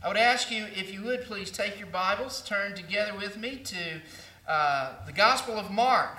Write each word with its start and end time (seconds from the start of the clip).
I 0.00 0.06
would 0.06 0.16
ask 0.16 0.52
you, 0.52 0.66
if 0.76 0.92
you 0.92 1.02
would 1.02 1.22
please 1.22 1.50
take 1.50 1.76
your 1.76 1.88
Bibles, 1.88 2.40
turn 2.42 2.76
together 2.76 3.16
with 3.16 3.36
me 3.36 3.56
to 3.56 4.00
uh, 4.46 4.92
the 5.06 5.12
Gospel 5.12 5.58
of 5.58 5.72
Mark. 5.72 6.18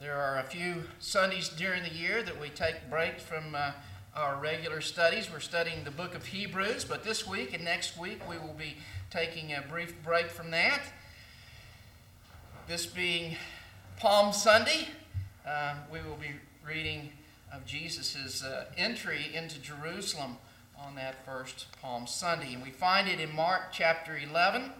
There 0.00 0.16
are 0.16 0.38
a 0.38 0.42
few 0.44 0.84
Sundays 1.00 1.50
during 1.50 1.82
the 1.82 1.92
year 1.92 2.22
that 2.22 2.40
we 2.40 2.48
take 2.48 2.88
breaks 2.88 3.22
from 3.22 3.54
uh, 3.54 3.72
our 4.14 4.36
regular 4.36 4.80
studies. 4.80 5.30
We're 5.30 5.40
studying 5.40 5.84
the 5.84 5.90
book 5.90 6.14
of 6.14 6.24
Hebrews, 6.24 6.86
but 6.86 7.04
this 7.04 7.26
week 7.26 7.52
and 7.52 7.62
next 7.62 7.98
week 7.98 8.26
we 8.26 8.38
will 8.38 8.56
be 8.56 8.78
taking 9.10 9.52
a 9.52 9.60
brief 9.68 10.02
break 10.02 10.30
from 10.30 10.50
that. 10.52 10.80
This 12.66 12.86
being 12.86 13.36
Palm 13.98 14.32
Sunday, 14.32 14.88
uh, 15.46 15.74
we 15.92 15.98
will 16.00 16.16
be 16.16 16.30
reading 16.66 17.10
of 17.56 17.64
Jesus' 17.64 18.44
uh, 18.44 18.66
entry 18.76 19.30
into 19.34 19.58
Jerusalem 19.58 20.36
on 20.78 20.94
that 20.96 21.24
first 21.24 21.66
Palm 21.80 22.06
Sunday. 22.06 22.52
And 22.52 22.62
we 22.62 22.70
find 22.70 23.08
it 23.08 23.18
in 23.18 23.34
Mark 23.34 23.72
chapter 23.72 24.18
11, 24.18 24.70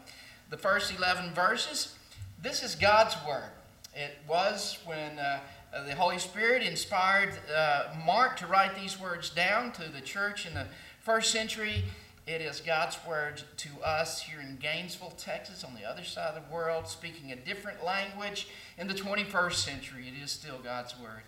the 0.50 0.58
first 0.58 0.96
11 0.96 1.32
verses. 1.32 1.94
This 2.42 2.62
is 2.62 2.74
God's 2.74 3.16
Word. 3.26 3.48
It 3.94 4.18
was 4.28 4.78
when 4.84 5.18
uh, 5.18 5.40
the 5.86 5.94
Holy 5.94 6.18
Spirit 6.18 6.62
inspired 6.62 7.30
uh, 7.54 7.84
Mark 8.04 8.36
to 8.38 8.46
write 8.46 8.74
these 8.74 9.00
words 9.00 9.30
down 9.30 9.72
to 9.72 9.90
the 9.90 10.02
church 10.02 10.46
in 10.46 10.52
the 10.52 10.66
first 11.00 11.32
century. 11.32 11.82
It 12.26 12.42
is 12.42 12.60
God's 12.60 12.98
Word 13.08 13.42
to 13.56 13.68
us 13.82 14.20
here 14.20 14.40
in 14.40 14.58
Gainesville, 14.60 15.14
Texas, 15.16 15.64
on 15.64 15.74
the 15.74 15.88
other 15.88 16.04
side 16.04 16.34
of 16.34 16.46
the 16.46 16.54
world, 16.54 16.88
speaking 16.88 17.32
a 17.32 17.36
different 17.36 17.82
language 17.82 18.48
in 18.76 18.86
the 18.86 18.94
21st 18.94 19.54
century. 19.54 20.08
It 20.08 20.22
is 20.22 20.30
still 20.30 20.58
God's 20.62 20.98
Word. 21.00 21.22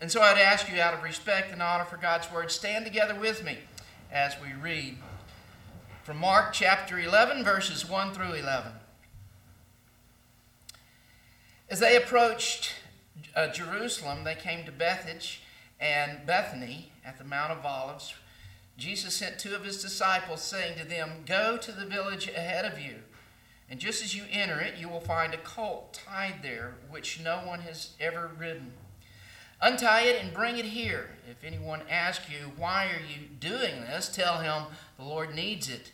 And 0.00 0.12
so 0.12 0.20
I'd 0.20 0.38
ask 0.38 0.70
you, 0.70 0.80
out 0.80 0.94
of 0.94 1.02
respect 1.02 1.52
and 1.52 1.60
honor 1.60 1.84
for 1.84 1.96
God's 1.96 2.30
Word, 2.30 2.52
stand 2.52 2.84
together 2.84 3.16
with 3.16 3.44
me 3.44 3.58
as 4.12 4.36
we 4.40 4.52
read 4.52 4.96
from 6.04 6.18
Mark 6.18 6.52
chapter 6.52 7.00
11, 7.00 7.42
verses 7.42 7.88
1 7.88 8.14
through 8.14 8.34
11. 8.34 8.72
As 11.68 11.80
they 11.80 11.96
approached 11.96 12.76
uh, 13.34 13.48
Jerusalem, 13.48 14.22
they 14.22 14.36
came 14.36 14.64
to 14.64 14.72
Bethphage 14.72 15.42
and 15.80 16.24
Bethany 16.24 16.92
at 17.04 17.18
the 17.18 17.24
Mount 17.24 17.50
of 17.50 17.66
Olives. 17.66 18.14
Jesus 18.76 19.14
sent 19.14 19.40
two 19.40 19.56
of 19.56 19.64
his 19.64 19.82
disciples, 19.82 20.40
saying 20.40 20.78
to 20.78 20.86
them, 20.86 21.24
Go 21.26 21.56
to 21.56 21.72
the 21.72 21.84
village 21.84 22.28
ahead 22.28 22.64
of 22.64 22.80
you, 22.80 22.98
and 23.68 23.80
just 23.80 24.02
as 24.02 24.14
you 24.14 24.22
enter 24.30 24.60
it, 24.60 24.78
you 24.78 24.88
will 24.88 25.00
find 25.00 25.34
a 25.34 25.38
colt 25.38 25.92
tied 25.92 26.36
there, 26.42 26.76
which 26.88 27.20
no 27.20 27.38
one 27.38 27.60
has 27.60 27.90
ever 27.98 28.30
ridden. 28.38 28.72
Untie 29.60 30.02
it 30.02 30.22
and 30.22 30.32
bring 30.32 30.56
it 30.56 30.64
here. 30.64 31.10
If 31.28 31.42
anyone 31.42 31.82
asks 31.90 32.30
you, 32.30 32.52
Why 32.56 32.86
are 32.86 33.00
you 33.00 33.26
doing 33.40 33.80
this? 33.80 34.08
tell 34.08 34.38
him, 34.38 34.64
The 34.96 35.04
Lord 35.04 35.34
needs 35.34 35.68
it, 35.68 35.90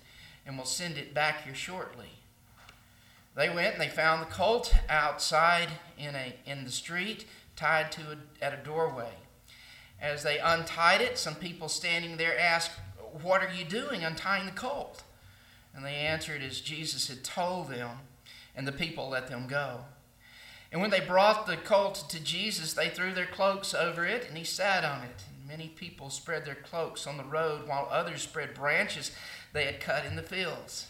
and 0.47 0.59
will 0.59 0.67
send 0.67 0.99
it 0.99 1.15
back 1.15 1.45
here 1.45 1.55
shortly. 1.55 2.11
They 3.35 3.49
went 3.49 3.73
and 3.75 3.81
they 3.81 3.89
found 3.89 4.23
the 4.23 4.27
colt 4.27 4.75
outside 4.89 5.69
in, 5.99 6.15
a, 6.15 6.35
in 6.47 6.65
the 6.65 6.71
street, 6.71 7.27
tied 7.57 7.91
to 7.93 8.03
a, 8.03 8.45
at 8.45 8.53
a 8.53 8.63
doorway. 8.63 9.13
As 10.01 10.23
they 10.23 10.39
untied 10.39 11.01
it, 11.01 11.19
some 11.19 11.35
people 11.35 11.69
standing 11.69 12.17
there 12.17 12.39
asked, 12.39 12.73
What 13.23 13.43
are 13.43 13.53
you 13.53 13.65
doing 13.65 14.05
untying 14.05 14.47
the 14.47 14.53
colt? 14.53 15.03
And 15.75 15.85
they 15.85 15.95
answered 15.95 16.43
as 16.43 16.61
Jesus 16.61 17.09
had 17.09 17.25
told 17.25 17.69
them, 17.69 17.99
and 18.55 18.69
the 18.69 18.73
people 18.73 19.09
let 19.09 19.29
them 19.29 19.47
go. 19.49 19.81
And 20.75 20.81
when 20.81 20.91
they 20.91 20.99
brought 20.99 21.47
the 21.47 21.57
colt 21.57 22.05
to 22.09 22.19
Jesus, 22.19 22.73
they 22.73 22.89
threw 22.89 23.13
their 23.13 23.27
cloaks 23.27 23.75
over 23.75 24.05
it, 24.05 24.27
and 24.29 24.37
he 24.37 24.43
sat 24.43 24.83
on 24.85 25.05
it. 25.05 25.23
And 25.31 25.47
many 25.47 25.69
people 25.69 26.11
spread 26.11 26.45
their 26.45 26.57
cloaks 26.57 27.07
on 27.07 27.17
the 27.17 27.23
road, 27.23 27.69
while 27.69 27.87
others 27.93 28.23
spread 28.23 28.55
branches 28.55 29.13
they 29.53 29.67
had 29.67 29.79
cut 29.79 30.05
in 30.05 30.17
the 30.17 30.23
fields. 30.23 30.89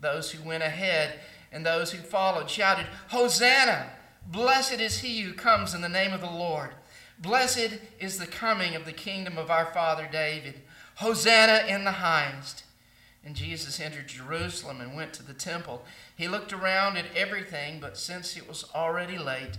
Those 0.00 0.30
who 0.30 0.48
went 0.48 0.62
ahead 0.62 1.18
and 1.50 1.66
those 1.66 1.90
who 1.90 1.98
followed 1.98 2.48
shouted, 2.48 2.86
Hosanna! 3.08 3.90
Blessed 4.28 4.80
is 4.80 5.00
he 5.00 5.22
who 5.22 5.32
comes 5.32 5.74
in 5.74 5.80
the 5.80 5.88
name 5.88 6.12
of 6.12 6.20
the 6.20 6.30
Lord. 6.30 6.70
Blessed 7.18 7.80
is 7.98 8.20
the 8.20 8.28
coming 8.28 8.76
of 8.76 8.84
the 8.84 8.92
kingdom 8.92 9.38
of 9.38 9.50
our 9.50 9.66
father 9.74 10.08
David. 10.10 10.60
Hosanna 10.98 11.66
in 11.66 11.82
the 11.82 11.90
highest. 11.90 12.62
And 13.26 13.34
Jesus 13.34 13.80
entered 13.80 14.06
Jerusalem 14.06 14.80
and 14.80 14.94
went 14.94 15.12
to 15.14 15.22
the 15.24 15.34
temple. 15.34 15.84
He 16.16 16.28
looked 16.28 16.52
around 16.52 16.96
at 16.96 17.06
everything, 17.16 17.80
but 17.80 17.98
since 17.98 18.36
it 18.36 18.48
was 18.48 18.64
already 18.72 19.18
late, 19.18 19.58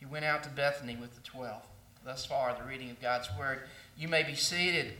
he 0.00 0.04
went 0.04 0.24
out 0.24 0.42
to 0.42 0.48
Bethany 0.48 0.96
with 0.96 1.14
the 1.14 1.20
twelve. 1.20 1.62
Thus 2.04 2.26
far, 2.26 2.56
the 2.58 2.68
reading 2.68 2.90
of 2.90 3.00
God's 3.00 3.28
word. 3.38 3.60
You 3.96 4.08
may 4.08 4.24
be 4.24 4.34
seated. 4.34 4.94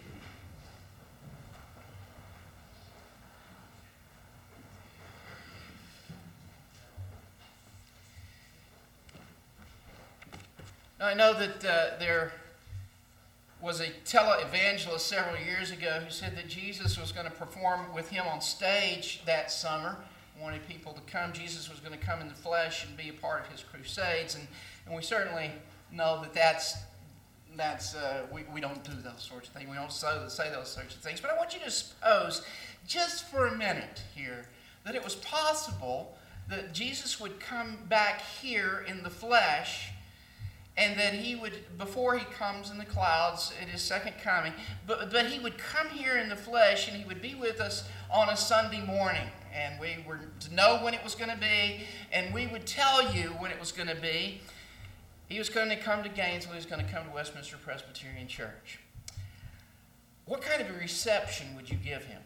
Now, 11.00 11.06
I 11.06 11.14
know 11.14 11.34
that 11.34 11.64
uh, 11.64 11.98
there 11.98 12.32
was 13.64 13.80
a 13.80 13.88
televangelist 14.04 15.00
several 15.00 15.42
years 15.42 15.70
ago 15.70 15.98
who 16.04 16.10
said 16.10 16.36
that 16.36 16.47
Jesus 16.47 17.00
was 17.00 17.12
going 17.12 17.25
to 17.25 17.32
perform 17.32 17.80
with 17.94 18.10
him 18.10 18.26
on 18.26 18.42
stage 18.42 19.22
that 19.25 19.50
summer. 19.50 19.97
Wanted 20.38 20.69
people 20.69 20.92
to 20.92 21.00
come. 21.10 21.32
Jesus 21.32 21.70
was 21.70 21.80
going 21.80 21.98
to 21.98 22.06
come 22.06 22.20
in 22.20 22.28
the 22.28 22.34
flesh 22.34 22.84
and 22.84 22.94
be 22.94 23.08
a 23.08 23.12
part 23.14 23.41
of 23.41 23.50
his 23.50 23.62
crusades. 23.62 24.34
And, 24.34 24.47
and 24.84 24.94
we 24.94 25.00
certainly 25.00 25.50
know 25.91 26.20
that 26.20 26.34
that's, 26.34 26.76
that's 27.56 27.94
uh, 27.94 28.26
we, 28.30 28.42
we 28.53 28.60
don't 28.60 28.84
do 28.84 28.92
those 29.03 29.22
sorts 29.22 29.48
of 29.48 29.54
things. 29.54 29.70
We 29.70 29.76
don't 29.76 29.91
say, 29.91 30.08
say 30.28 30.50
those 30.53 30.69
sorts 30.69 30.94
of 30.94 31.00
things. 31.00 31.22
But 31.22 31.30
I 31.30 31.36
want 31.38 31.54
you 31.54 31.60
to 31.60 31.70
suppose, 31.70 32.42
just 32.86 33.30
for 33.30 33.47
a 33.47 33.56
minute 33.56 34.03
here, 34.14 34.44
that 34.84 34.94
it 34.94 35.03
was 35.03 35.14
possible 35.14 36.19
that 36.50 36.74
Jesus 36.74 37.19
would 37.19 37.41
come 37.41 37.78
back 37.88 38.20
here 38.20 38.84
in 38.86 39.03
the 39.03 39.10
flesh 39.10 39.94
and 40.76 40.98
that 40.98 41.14
he 41.14 41.36
would, 41.36 41.78
before 41.78 42.16
he 42.16 42.24
comes 42.26 42.70
in 42.70 42.78
the 42.78 42.84
clouds 42.84 43.52
at 43.62 43.68
his 43.68 43.80
second 43.80 44.14
coming, 44.22 44.52
but, 44.86 45.12
but 45.12 45.26
he 45.26 45.38
would 45.38 45.56
come 45.56 45.88
here 45.88 46.18
in 46.18 46.28
the 46.28 46.36
flesh 46.36 46.88
and 46.88 46.96
he 46.96 47.04
would 47.04 47.22
be 47.22 47.34
with 47.34 47.60
us 47.60 47.88
on 48.12 48.28
a 48.28 48.36
Sunday 48.36 48.84
morning. 48.84 49.28
And 49.54 49.78
we 49.78 50.04
were 50.06 50.20
to 50.40 50.54
know 50.54 50.80
when 50.82 50.94
it 50.94 51.04
was 51.04 51.14
going 51.14 51.30
to 51.30 51.36
be, 51.36 51.84
and 52.10 52.34
we 52.34 52.48
would 52.48 52.66
tell 52.66 53.14
you 53.14 53.28
when 53.38 53.52
it 53.52 53.60
was 53.60 53.70
going 53.70 53.88
to 53.88 53.94
be. 53.94 54.40
He 55.28 55.38
was 55.38 55.48
going 55.48 55.68
to 55.68 55.76
come 55.76 56.02
to 56.02 56.08
Gainesville, 56.08 56.52
he 56.52 56.58
was 56.58 56.66
going 56.66 56.84
to 56.84 56.92
come 56.92 57.06
to 57.06 57.14
Westminster 57.14 57.56
Presbyterian 57.56 58.26
Church. 58.26 58.80
What 60.26 60.42
kind 60.42 60.60
of 60.60 60.74
a 60.74 60.78
reception 60.78 61.54
would 61.54 61.70
you 61.70 61.76
give 61.76 62.04
him? 62.04 62.20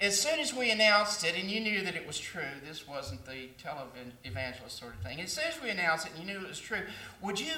As 0.00 0.20
soon 0.20 0.40
as 0.40 0.52
we 0.52 0.70
announced 0.70 1.24
it, 1.24 1.34
and 1.36 1.50
you 1.50 1.60
knew 1.60 1.82
that 1.82 1.94
it 1.94 2.06
was 2.06 2.18
true, 2.18 2.42
this 2.66 2.86
wasn't 2.86 3.24
the 3.24 3.48
televangelist 3.62 4.70
sort 4.70 4.94
of 4.94 5.00
thing. 5.00 5.20
As 5.20 5.32
soon 5.32 5.44
as 5.44 5.62
we 5.62 5.70
announced 5.70 6.06
it 6.06 6.12
and 6.16 6.26
you 6.26 6.34
knew 6.34 6.44
it 6.44 6.48
was 6.48 6.58
true, 6.58 6.82
would 7.22 7.38
you 7.38 7.52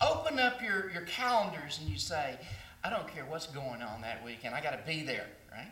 open 0.00 0.38
up 0.38 0.62
your, 0.62 0.90
your 0.90 1.02
calendars 1.02 1.78
and 1.80 1.88
you 1.88 1.98
say, 1.98 2.38
I 2.84 2.90
don't 2.90 3.08
care 3.08 3.24
what's 3.24 3.46
going 3.46 3.82
on 3.82 4.02
that 4.02 4.24
weekend, 4.24 4.54
I 4.54 4.60
got 4.60 4.70
to 4.72 4.86
be 4.86 5.02
there, 5.02 5.26
right? 5.50 5.68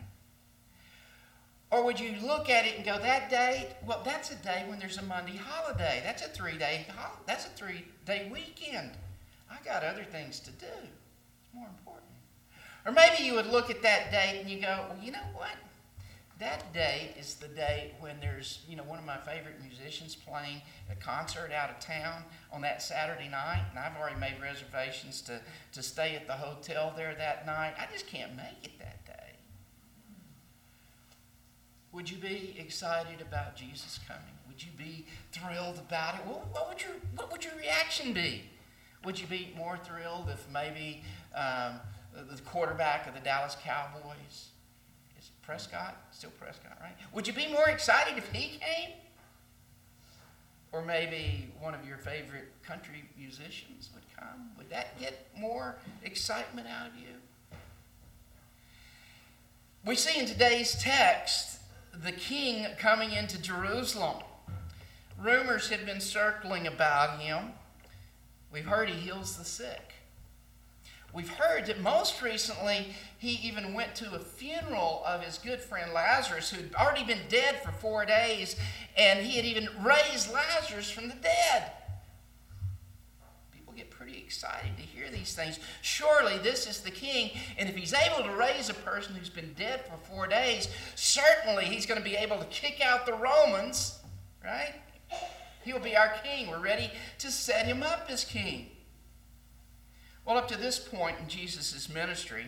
Or 1.69 1.83
would 1.83 1.99
you 1.99 2.15
look 2.23 2.49
at 2.49 2.65
it 2.65 2.77
and 2.77 2.85
go, 2.85 2.97
that 2.97 3.29
day, 3.29 3.75
well, 3.85 4.01
that's 4.03 4.31
a 4.31 4.35
day 4.35 4.63
when 4.67 4.79
there's 4.79 4.97
a 4.97 5.03
Monday 5.03 5.35
holiday. 5.35 6.01
That's 6.03 6.23
a 6.25 6.29
three 6.29 6.57
day, 6.57 6.85
that's 7.25 7.45
a 7.45 7.49
three 7.49 7.85
day 8.05 8.29
weekend. 8.31 8.91
I 9.51 9.57
got 9.65 9.83
other 9.83 10.03
things 10.03 10.39
to 10.41 10.51
do. 10.51 10.65
It's 10.65 11.53
more 11.53 11.67
important. 11.67 12.05
Or 12.85 12.93
maybe 12.93 13.23
you 13.23 13.33
would 13.35 13.47
look 13.47 13.69
at 13.69 13.81
that 13.81 14.11
date 14.11 14.39
and 14.39 14.49
you 14.49 14.61
go, 14.61 14.85
well, 14.89 14.97
you 15.01 15.11
know 15.11 15.19
what? 15.33 15.51
That 16.39 16.71
date 16.71 17.15
is 17.19 17.35
the 17.35 17.47
date 17.47 17.93
when 17.99 18.19
there's, 18.19 18.59
you 18.69 18.75
know, 18.75 18.83
one 18.83 18.99
of 18.99 19.05
my 19.05 19.17
favorite 19.17 19.55
musicians 19.61 20.15
playing 20.15 20.61
a 20.91 20.95
concert 20.95 21.51
out 21.51 21.69
of 21.69 21.79
town 21.79 22.23
on 22.51 22.61
that 22.61 22.81
Saturday 22.81 23.27
night, 23.27 23.63
and 23.69 23.79
I've 23.79 23.97
already 23.97 24.19
made 24.19 24.35
reservations 24.41 25.21
to, 25.21 25.41
to 25.73 25.81
stay 25.81 26.15
at 26.15 26.27
the 26.27 26.33
hotel 26.33 26.93
there 26.95 27.15
that 27.17 27.45
night. 27.45 27.73
I 27.79 27.91
just 27.91 28.07
can't 28.07 28.35
make 28.35 28.63
it 28.63 28.77
that 28.77 29.03
day. 29.05 29.13
Would 31.91 32.09
you 32.11 32.17
be 32.17 32.55
excited 32.59 33.21
about 33.21 33.55
Jesus 33.55 33.99
coming? 34.07 34.23
Would 34.47 34.61
you 34.61 34.71
be 34.77 35.07
thrilled 35.31 35.79
about 35.79 36.15
it? 36.15 36.21
What, 36.25 36.53
what 36.53 36.69
would, 36.69 36.81
your, 36.81 36.91
what 37.15 37.31
would 37.31 37.43
your 37.43 37.55
reaction 37.55 38.13
be? 38.13 38.43
Would 39.05 39.19
you 39.19 39.25
be 39.25 39.53
more 39.57 39.77
thrilled 39.77 40.29
if 40.31 40.45
maybe 40.53 41.03
um, 41.33 41.79
the 42.13 42.39
quarterback 42.43 43.07
of 43.07 43.15
the 43.15 43.19
Dallas 43.21 43.55
Cowboys 43.63 44.49
Prescott, 45.47 45.95
still 46.11 46.31
Prescott, 46.31 46.77
right? 46.81 46.91
Would 47.13 47.25
you 47.25 47.31
be 47.31 47.47
more 47.47 47.69
excited 47.69 48.17
if 48.17 48.29
he 48.33 48.57
came? 48.57 48.89
Or 50.73 50.81
maybe 50.81 51.47
one 51.61 51.73
of 51.73 51.87
your 51.87 51.97
favorite 51.97 52.51
country 52.63 53.05
musicians 53.17 53.89
would 53.95 54.03
come? 54.13 54.49
Would 54.57 54.69
that 54.71 54.99
get 54.99 55.29
more 55.39 55.77
excitement 56.03 56.67
out 56.67 56.87
of 56.87 56.95
you? 56.97 57.15
We 59.85 59.95
see 59.95 60.19
in 60.19 60.25
today's 60.25 60.75
text 60.75 61.61
the 61.93 62.11
king 62.11 62.67
coming 62.77 63.13
into 63.13 63.41
Jerusalem. 63.41 64.17
Rumors 65.17 65.69
had 65.69 65.85
been 65.85 66.01
circling 66.01 66.67
about 66.67 67.21
him. 67.21 67.53
We've 68.51 68.65
heard 68.65 68.89
he 68.89 68.99
heals 68.99 69.37
the 69.37 69.45
sick. 69.45 69.93
We've 71.13 71.29
heard 71.29 71.65
that 71.65 71.81
most 71.81 72.21
recently 72.21 72.93
he 73.17 73.39
even 73.47 73.73
went 73.73 73.95
to 73.95 74.13
a 74.13 74.19
funeral 74.19 75.01
of 75.05 75.23
his 75.23 75.37
good 75.37 75.59
friend 75.59 75.91
Lazarus, 75.93 76.51
who'd 76.51 76.75
already 76.75 77.03
been 77.03 77.21
dead 77.29 77.63
for 77.63 77.71
four 77.71 78.05
days, 78.05 78.55
and 78.95 79.19
he 79.19 79.35
had 79.35 79.45
even 79.45 79.67
raised 79.83 80.31
Lazarus 80.31 80.91
from 80.91 81.07
the 81.07 81.15
dead. 81.15 81.71
People 83.51 83.73
get 83.73 83.89
pretty 83.89 84.17
excited 84.19 84.77
to 84.77 84.83
hear 84.83 85.09
these 85.09 85.33
things. 85.33 85.59
Surely 85.81 86.37
this 86.39 86.67
is 86.67 86.81
the 86.81 86.91
king, 86.91 87.31
and 87.57 87.67
if 87.67 87.75
he's 87.75 87.93
able 87.93 88.23
to 88.23 88.35
raise 88.35 88.69
a 88.69 88.75
person 88.75 89.15
who's 89.15 89.29
been 89.29 89.53
dead 89.53 89.85
for 89.85 89.97
four 90.07 90.27
days, 90.27 90.67
certainly 90.95 91.65
he's 91.65 91.85
going 91.87 91.99
to 91.99 92.07
be 92.07 92.15
able 92.15 92.37
to 92.37 92.45
kick 92.45 92.79
out 92.85 93.05
the 93.05 93.13
Romans, 93.13 93.97
right? 94.43 94.75
He'll 95.63 95.79
be 95.79 95.97
our 95.97 96.13
king. 96.23 96.49
We're 96.49 96.59
ready 96.59 96.91
to 97.19 97.31
set 97.31 97.65
him 97.65 97.81
up 97.81 98.05
as 98.09 98.23
king. 98.23 98.69
Well, 100.27 100.37
up 100.37 100.49
to 100.49 100.57
this 100.57 100.77
point 100.77 101.15
in 101.21 101.29
Jesus' 101.29 101.87
ministry, 101.87 102.47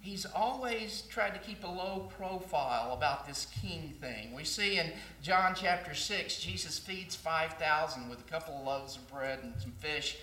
he's 0.00 0.26
always 0.26 1.00
tried 1.08 1.32
to 1.32 1.38
keep 1.40 1.64
a 1.64 1.66
low 1.66 2.10
profile 2.14 2.92
about 2.92 3.26
this 3.26 3.46
king 3.62 3.94
thing. 4.02 4.34
We 4.34 4.44
see 4.44 4.78
in 4.78 4.92
John 5.22 5.54
chapter 5.56 5.94
6, 5.94 6.38
Jesus 6.38 6.78
feeds 6.78 7.16
5,000 7.16 8.10
with 8.10 8.20
a 8.20 8.30
couple 8.30 8.54
of 8.54 8.66
loaves 8.66 8.96
of 8.96 9.10
bread 9.10 9.38
and 9.42 9.54
some 9.58 9.72
fish. 9.78 10.18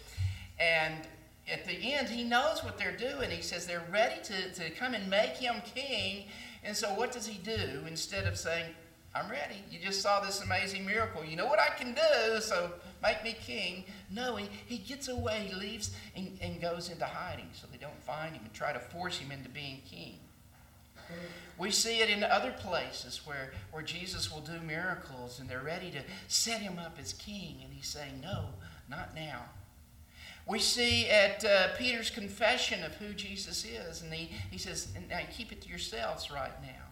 And 0.59 1.07
at 1.51 1.65
the 1.65 1.73
end, 1.73 2.09
he 2.09 2.23
knows 2.23 2.63
what 2.63 2.77
they're 2.77 2.95
doing. 2.95 3.31
He 3.31 3.41
says 3.41 3.65
they're 3.65 3.87
ready 3.91 4.21
to, 4.25 4.53
to 4.53 4.69
come 4.69 4.93
and 4.93 5.09
make 5.09 5.31
him 5.31 5.55
king. 5.73 6.25
And 6.63 6.77
so, 6.77 6.89
what 6.89 7.11
does 7.11 7.25
he 7.25 7.39
do? 7.39 7.81
Instead 7.87 8.27
of 8.27 8.37
saying, 8.37 8.67
I'm 9.15 9.31
ready. 9.31 9.63
You 9.71 9.79
just 9.79 10.01
saw 10.01 10.19
this 10.19 10.43
amazing 10.43 10.85
miracle. 10.85 11.25
You 11.25 11.37
know 11.37 11.47
what 11.47 11.59
I 11.59 11.69
can 11.69 11.95
do, 11.95 12.39
so 12.39 12.71
make 13.01 13.23
me 13.23 13.35
king. 13.43 13.85
No, 14.11 14.35
he, 14.35 14.49
he 14.65 14.77
gets 14.77 15.07
away, 15.07 15.47
he 15.49 15.55
leaves 15.55 15.91
and, 16.15 16.37
and 16.41 16.61
goes 16.61 16.89
into 16.89 17.05
hiding 17.05 17.49
so 17.53 17.67
they 17.71 17.77
don't 17.77 18.01
find 18.03 18.35
him 18.35 18.43
and 18.43 18.53
try 18.53 18.73
to 18.73 18.79
force 18.79 19.17
him 19.17 19.31
into 19.31 19.49
being 19.49 19.81
king. 19.89 20.19
We 21.57 21.71
see 21.71 21.99
it 21.99 22.09
in 22.09 22.23
other 22.23 22.51
places 22.51 23.21
where, 23.25 23.51
where 23.71 23.83
Jesus 23.83 24.31
will 24.31 24.41
do 24.41 24.59
miracles 24.65 25.39
and 25.39 25.47
they're 25.47 25.61
ready 25.63 25.89
to 25.91 26.01
set 26.27 26.61
him 26.61 26.79
up 26.79 26.97
as 26.99 27.13
king, 27.13 27.57
and 27.63 27.73
he's 27.73 27.87
saying, 27.87 28.21
No, 28.21 28.45
not 28.89 29.15
now. 29.15 29.43
We 30.47 30.59
see 30.59 31.09
at 31.09 31.43
uh, 31.43 31.69
Peter's 31.77 32.09
confession 32.09 32.83
of 32.83 32.93
who 32.95 33.13
Jesus 33.13 33.65
is, 33.65 34.01
and 34.01 34.13
he, 34.13 34.31
he 34.51 34.57
says, 34.57 34.89
Now 35.09 35.19
keep 35.35 35.51
it 35.51 35.61
to 35.61 35.69
yourselves 35.69 36.29
right 36.29 36.61
now. 36.61 36.85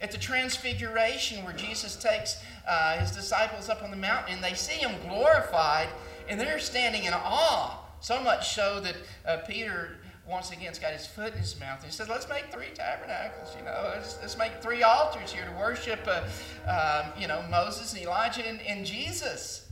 At 0.00 0.10
the 0.10 0.18
Transfiguration, 0.18 1.44
where 1.44 1.54
Jesus 1.54 1.94
takes 1.94 2.42
uh, 2.68 2.98
his 2.98 3.12
disciples 3.12 3.68
up 3.68 3.84
on 3.84 3.92
the 3.92 3.96
mountain 3.96 4.34
and 4.34 4.42
they 4.42 4.54
see 4.54 4.78
him 4.78 4.90
glorified, 5.08 5.86
and 6.28 6.40
they're 6.40 6.58
standing 6.58 7.04
in 7.04 7.12
awe. 7.14 7.78
So 8.00 8.20
much 8.22 8.54
so 8.54 8.80
that 8.80 8.96
uh, 9.24 9.36
Peter 9.46 9.96
once 10.26 10.50
again 10.50 10.66
has 10.66 10.78
got 10.78 10.92
his 10.92 11.06
foot 11.06 11.32
in 11.32 11.38
his 11.38 11.58
mouth. 11.58 11.78
And 11.78 11.86
he 11.86 11.92
says, 11.92 12.08
Let's 12.08 12.28
make 12.28 12.52
three 12.52 12.70
tabernacles, 12.74 13.54
you 13.56 13.64
know, 13.64 13.92
let's, 13.94 14.18
let's 14.20 14.38
make 14.38 14.62
three 14.62 14.82
altars 14.82 15.32
here 15.32 15.44
to 15.44 15.58
worship, 15.58 16.00
uh, 16.06 16.22
um, 16.68 17.12
you 17.20 17.28
know, 17.28 17.44
Moses 17.50 17.92
and 17.92 18.02
Elijah 18.02 18.46
and, 18.46 18.60
and 18.62 18.84
Jesus. 18.86 19.68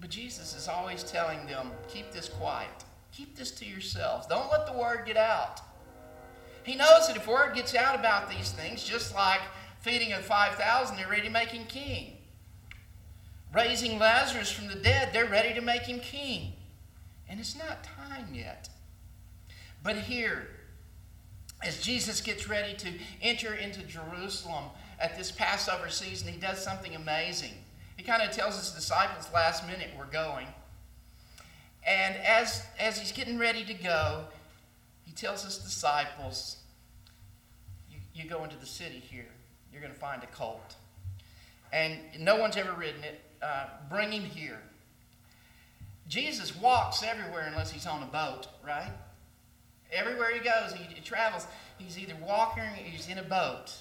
But 0.00 0.10
Jesus 0.10 0.54
is 0.54 0.68
always 0.68 1.02
telling 1.02 1.44
them, 1.46 1.70
Keep 1.88 2.12
this 2.12 2.28
quiet. 2.28 2.84
Keep 3.12 3.36
this 3.36 3.50
to 3.52 3.64
yourselves. 3.64 4.26
Don't 4.26 4.50
let 4.50 4.66
the 4.66 4.72
word 4.72 5.04
get 5.06 5.16
out. 5.16 5.60
He 6.62 6.76
knows 6.76 7.08
that 7.08 7.16
if 7.16 7.26
word 7.26 7.54
gets 7.54 7.74
out 7.74 7.98
about 7.98 8.30
these 8.30 8.52
things, 8.52 8.84
just 8.84 9.14
like 9.14 9.40
feeding 9.80 10.12
of 10.12 10.20
5,000, 10.20 10.96
they're 10.96 11.08
ready 11.08 11.22
to 11.22 11.30
make 11.30 11.48
him 11.48 11.64
king. 11.66 12.17
Raising 13.54 13.98
Lazarus 13.98 14.50
from 14.50 14.68
the 14.68 14.74
dead, 14.74 15.10
they're 15.12 15.26
ready 15.26 15.54
to 15.54 15.60
make 15.60 15.82
him 15.82 16.00
king. 16.00 16.52
And 17.28 17.40
it's 17.40 17.56
not 17.56 17.84
time 17.84 18.28
yet. 18.32 18.68
But 19.82 19.96
here, 19.96 20.48
as 21.62 21.80
Jesus 21.82 22.20
gets 22.20 22.48
ready 22.48 22.74
to 22.76 22.88
enter 23.22 23.54
into 23.54 23.82
Jerusalem 23.82 24.64
at 25.00 25.16
this 25.16 25.30
Passover 25.30 25.88
season, 25.88 26.28
he 26.28 26.38
does 26.38 26.62
something 26.62 26.94
amazing. 26.94 27.52
He 27.96 28.02
kind 28.02 28.22
of 28.22 28.30
tells 28.30 28.56
his 28.56 28.70
disciples 28.70 29.28
last 29.32 29.66
minute, 29.66 29.90
we're 29.98 30.06
going. 30.06 30.46
And 31.86 32.16
as, 32.16 32.64
as 32.78 32.98
he's 32.98 33.12
getting 33.12 33.38
ready 33.38 33.64
to 33.64 33.74
go, 33.74 34.24
he 35.04 35.12
tells 35.12 35.44
his 35.44 35.58
disciples, 35.58 36.58
you, 37.90 37.98
you 38.14 38.28
go 38.28 38.44
into 38.44 38.56
the 38.56 38.66
city 38.66 39.02
here, 39.10 39.26
you're 39.72 39.80
going 39.80 39.92
to 39.92 39.98
find 39.98 40.22
a 40.22 40.26
colt. 40.26 40.74
And 41.72 41.98
no 42.18 42.36
one's 42.36 42.56
ever 42.56 42.72
ridden 42.72 43.02
it. 43.04 43.20
Uh, 43.40 43.66
bring 43.88 44.10
him 44.10 44.24
here. 44.24 44.60
Jesus 46.08 46.56
walks 46.56 47.02
everywhere 47.02 47.46
unless 47.48 47.70
he's 47.70 47.86
on 47.86 48.02
a 48.02 48.06
boat, 48.06 48.48
right? 48.66 48.90
Everywhere 49.92 50.32
he 50.32 50.40
goes, 50.40 50.72
he, 50.72 51.00
travels, 51.00 51.46
he's 51.78 51.98
either 51.98 52.14
walking 52.26 52.62
or 52.62 52.66
he's 52.66 53.08
in 53.08 53.18
a 53.18 53.22
boat. 53.22 53.72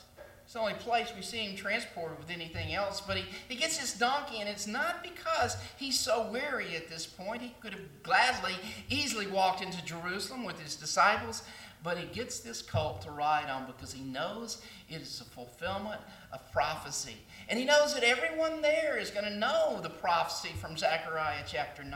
It's 0.44 0.54
the 0.54 0.59
only 0.59 0.75
place 0.75 1.12
we 1.13 1.21
see 1.21 1.39
him 1.39 1.57
transported 1.57 2.18
with 2.18 2.30
anything 2.30 2.74
else. 2.74 3.01
But 3.01 3.18
he, 3.18 3.25
he 3.50 3.56
gets 3.56 3.77
this 3.77 3.98
donkey, 3.98 4.39
and 4.39 4.48
it's 4.48 4.65
not 4.65 5.04
because 5.04 5.57
he's 5.75 6.00
so 6.00 6.30
weary 6.31 6.74
at 6.77 6.89
this 6.89 7.06
point. 7.06 7.42
He 7.42 7.53
could 7.60 7.74
have 7.74 7.81
gladly, 8.01 8.53
easily 8.89 9.27
walked 9.27 9.62
into 9.62 9.83
Jerusalem 9.83 10.45
with 10.45 10.57
his 10.57 10.75
disciples. 10.75 11.44
But 11.83 11.97
he 11.97 12.06
gets 12.07 12.39
this 12.39 12.62
colt 12.62 13.01
to 13.03 13.12
ride 13.12 13.50
on 13.50 13.65
because 13.65 13.94
he 13.94 14.03
knows 14.03 14.62
it 14.89 15.01
is 15.01 15.21
a 15.21 15.24
fulfillment 15.24 16.01
of 16.33 16.51
prophecy. 16.51 17.18
And 17.50 17.59
he 17.59 17.65
knows 17.65 17.94
that 17.94 18.03
everyone 18.03 18.62
there 18.62 18.97
is 18.97 19.09
going 19.09 19.25
to 19.25 19.35
know 19.35 19.79
the 19.81 19.89
prophecy 19.89 20.53
from 20.59 20.75
Zechariah 20.75 21.44
chapter 21.45 21.83
9 21.83 21.91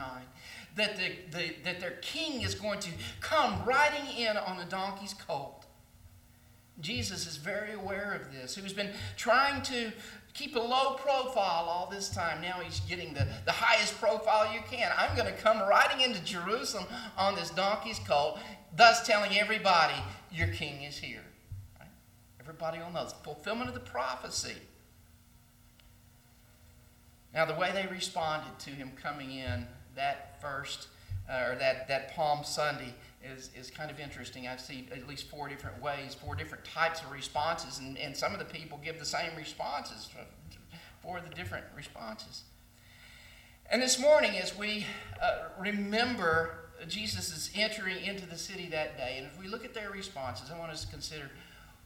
that, 0.76 0.96
the, 0.96 1.36
the, 1.36 1.54
that 1.64 1.80
their 1.80 1.98
king 2.00 2.42
is 2.42 2.54
going 2.54 2.80
to 2.80 2.90
come 3.20 3.62
riding 3.64 4.16
in 4.16 4.36
on 4.36 4.58
a 4.60 4.64
donkey's 4.64 5.14
colt. 5.14 5.66
Jesus 6.80 7.26
is 7.26 7.36
very 7.36 7.74
aware 7.74 8.14
of 8.14 8.32
this. 8.32 8.54
Who's 8.54 8.72
been 8.72 8.92
trying 9.16 9.62
to 9.62 9.92
keep 10.34 10.56
a 10.56 10.60
low 10.60 10.94
profile 10.94 11.66
all 11.68 11.88
this 11.90 12.08
time. 12.08 12.40
Now 12.40 12.60
he's 12.62 12.80
getting 12.80 13.12
the, 13.12 13.26
the 13.44 13.52
highest 13.52 14.00
profile 14.00 14.52
you 14.52 14.60
can. 14.70 14.90
I'm 14.96 15.14
going 15.16 15.32
to 15.32 15.38
come 15.38 15.60
riding 15.68 16.00
into 16.00 16.22
Jerusalem 16.24 16.86
on 17.18 17.34
this 17.34 17.50
donkey's 17.50 17.98
colt, 18.00 18.38
thus 18.76 19.06
telling 19.06 19.36
everybody, 19.38 19.94
Your 20.30 20.48
king 20.48 20.82
is 20.82 20.98
here. 20.98 21.24
Right? 21.78 21.88
Everybody 22.40 22.78
will 22.78 22.90
know. 22.90 23.02
It's 23.02 23.12
fulfillment 23.12 23.68
of 23.68 23.74
the 23.74 23.80
prophecy. 23.80 24.56
Now, 27.34 27.46
the 27.46 27.54
way 27.54 27.70
they 27.72 27.86
responded 27.86 28.58
to 28.60 28.70
him 28.70 28.92
coming 29.00 29.32
in 29.32 29.66
that 29.96 30.40
first, 30.40 30.88
uh, 31.30 31.46
or 31.48 31.56
that, 31.56 31.88
that 31.88 32.14
Palm 32.14 32.44
Sunday, 32.44 32.94
is, 33.24 33.50
is 33.58 33.70
kind 33.70 33.90
of 33.90 33.98
interesting. 34.00 34.48
I've 34.48 34.60
seen 34.60 34.88
at 34.92 35.08
least 35.08 35.30
four 35.30 35.48
different 35.48 35.80
ways, 35.80 36.14
four 36.14 36.34
different 36.34 36.64
types 36.64 37.00
of 37.00 37.10
responses, 37.10 37.78
and, 37.78 37.96
and 37.96 38.16
some 38.16 38.32
of 38.32 38.38
the 38.38 38.44
people 38.44 38.78
give 38.84 38.98
the 38.98 39.04
same 39.04 39.30
responses 39.36 40.08
for 41.02 41.20
the 41.20 41.34
different 41.34 41.64
responses. 41.76 42.42
And 43.70 43.80
this 43.80 43.98
morning, 43.98 44.36
as 44.36 44.56
we 44.56 44.86
uh, 45.22 45.48
remember 45.58 46.61
Jesus' 46.86 47.32
is 47.32 47.50
entering 47.54 48.04
into 48.04 48.26
the 48.26 48.36
city 48.36 48.68
that 48.70 48.96
day, 48.96 49.16
and 49.18 49.26
if 49.26 49.38
we 49.38 49.46
look 49.46 49.64
at 49.64 49.74
their 49.74 49.90
responses, 49.90 50.50
I 50.50 50.58
want 50.58 50.72
us 50.72 50.84
to 50.84 50.90
consider 50.90 51.30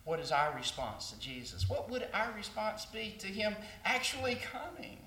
what 0.05 0.21
is 0.21 0.31
our 0.31 0.55
response 0.55 1.11
to 1.11 1.19
Jesus? 1.19 1.69
What 1.69 1.91
would 1.91 2.07
our 2.15 2.33
response 2.37 2.87
be 2.87 3.17
to 3.19 3.27
him 3.27 3.57
actually 3.85 4.37
coming? 4.37 4.99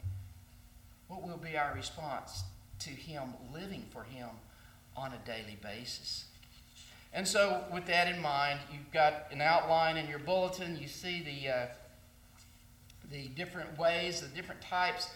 What 1.08 1.24
will 1.24 1.38
be 1.38 1.58
our 1.58 1.74
response 1.74 2.44
to 2.80 2.90
him 2.90 3.34
living 3.54 3.86
for 3.92 4.04
him 4.04 4.28
on 4.98 5.14
a 5.14 5.26
daily 5.26 5.58
basis? 5.62 6.26
And 7.14 7.26
so, 7.28 7.64
with 7.74 7.86
that 7.86 8.14
in 8.14 8.22
mind, 8.22 8.60
you've 8.72 8.92
got 8.92 9.28
an 9.32 9.42
outline 9.42 9.96
in 9.96 10.08
your 10.08 10.20
bulletin. 10.20 10.78
You 10.80 10.88
see 10.88 11.24
the, 11.24 11.50
uh, 11.50 11.66
the 13.10 13.30
different 13.30 13.80
ways, 13.80 14.22
the 14.22 14.28
different 14.28 14.62
types 14.62 15.10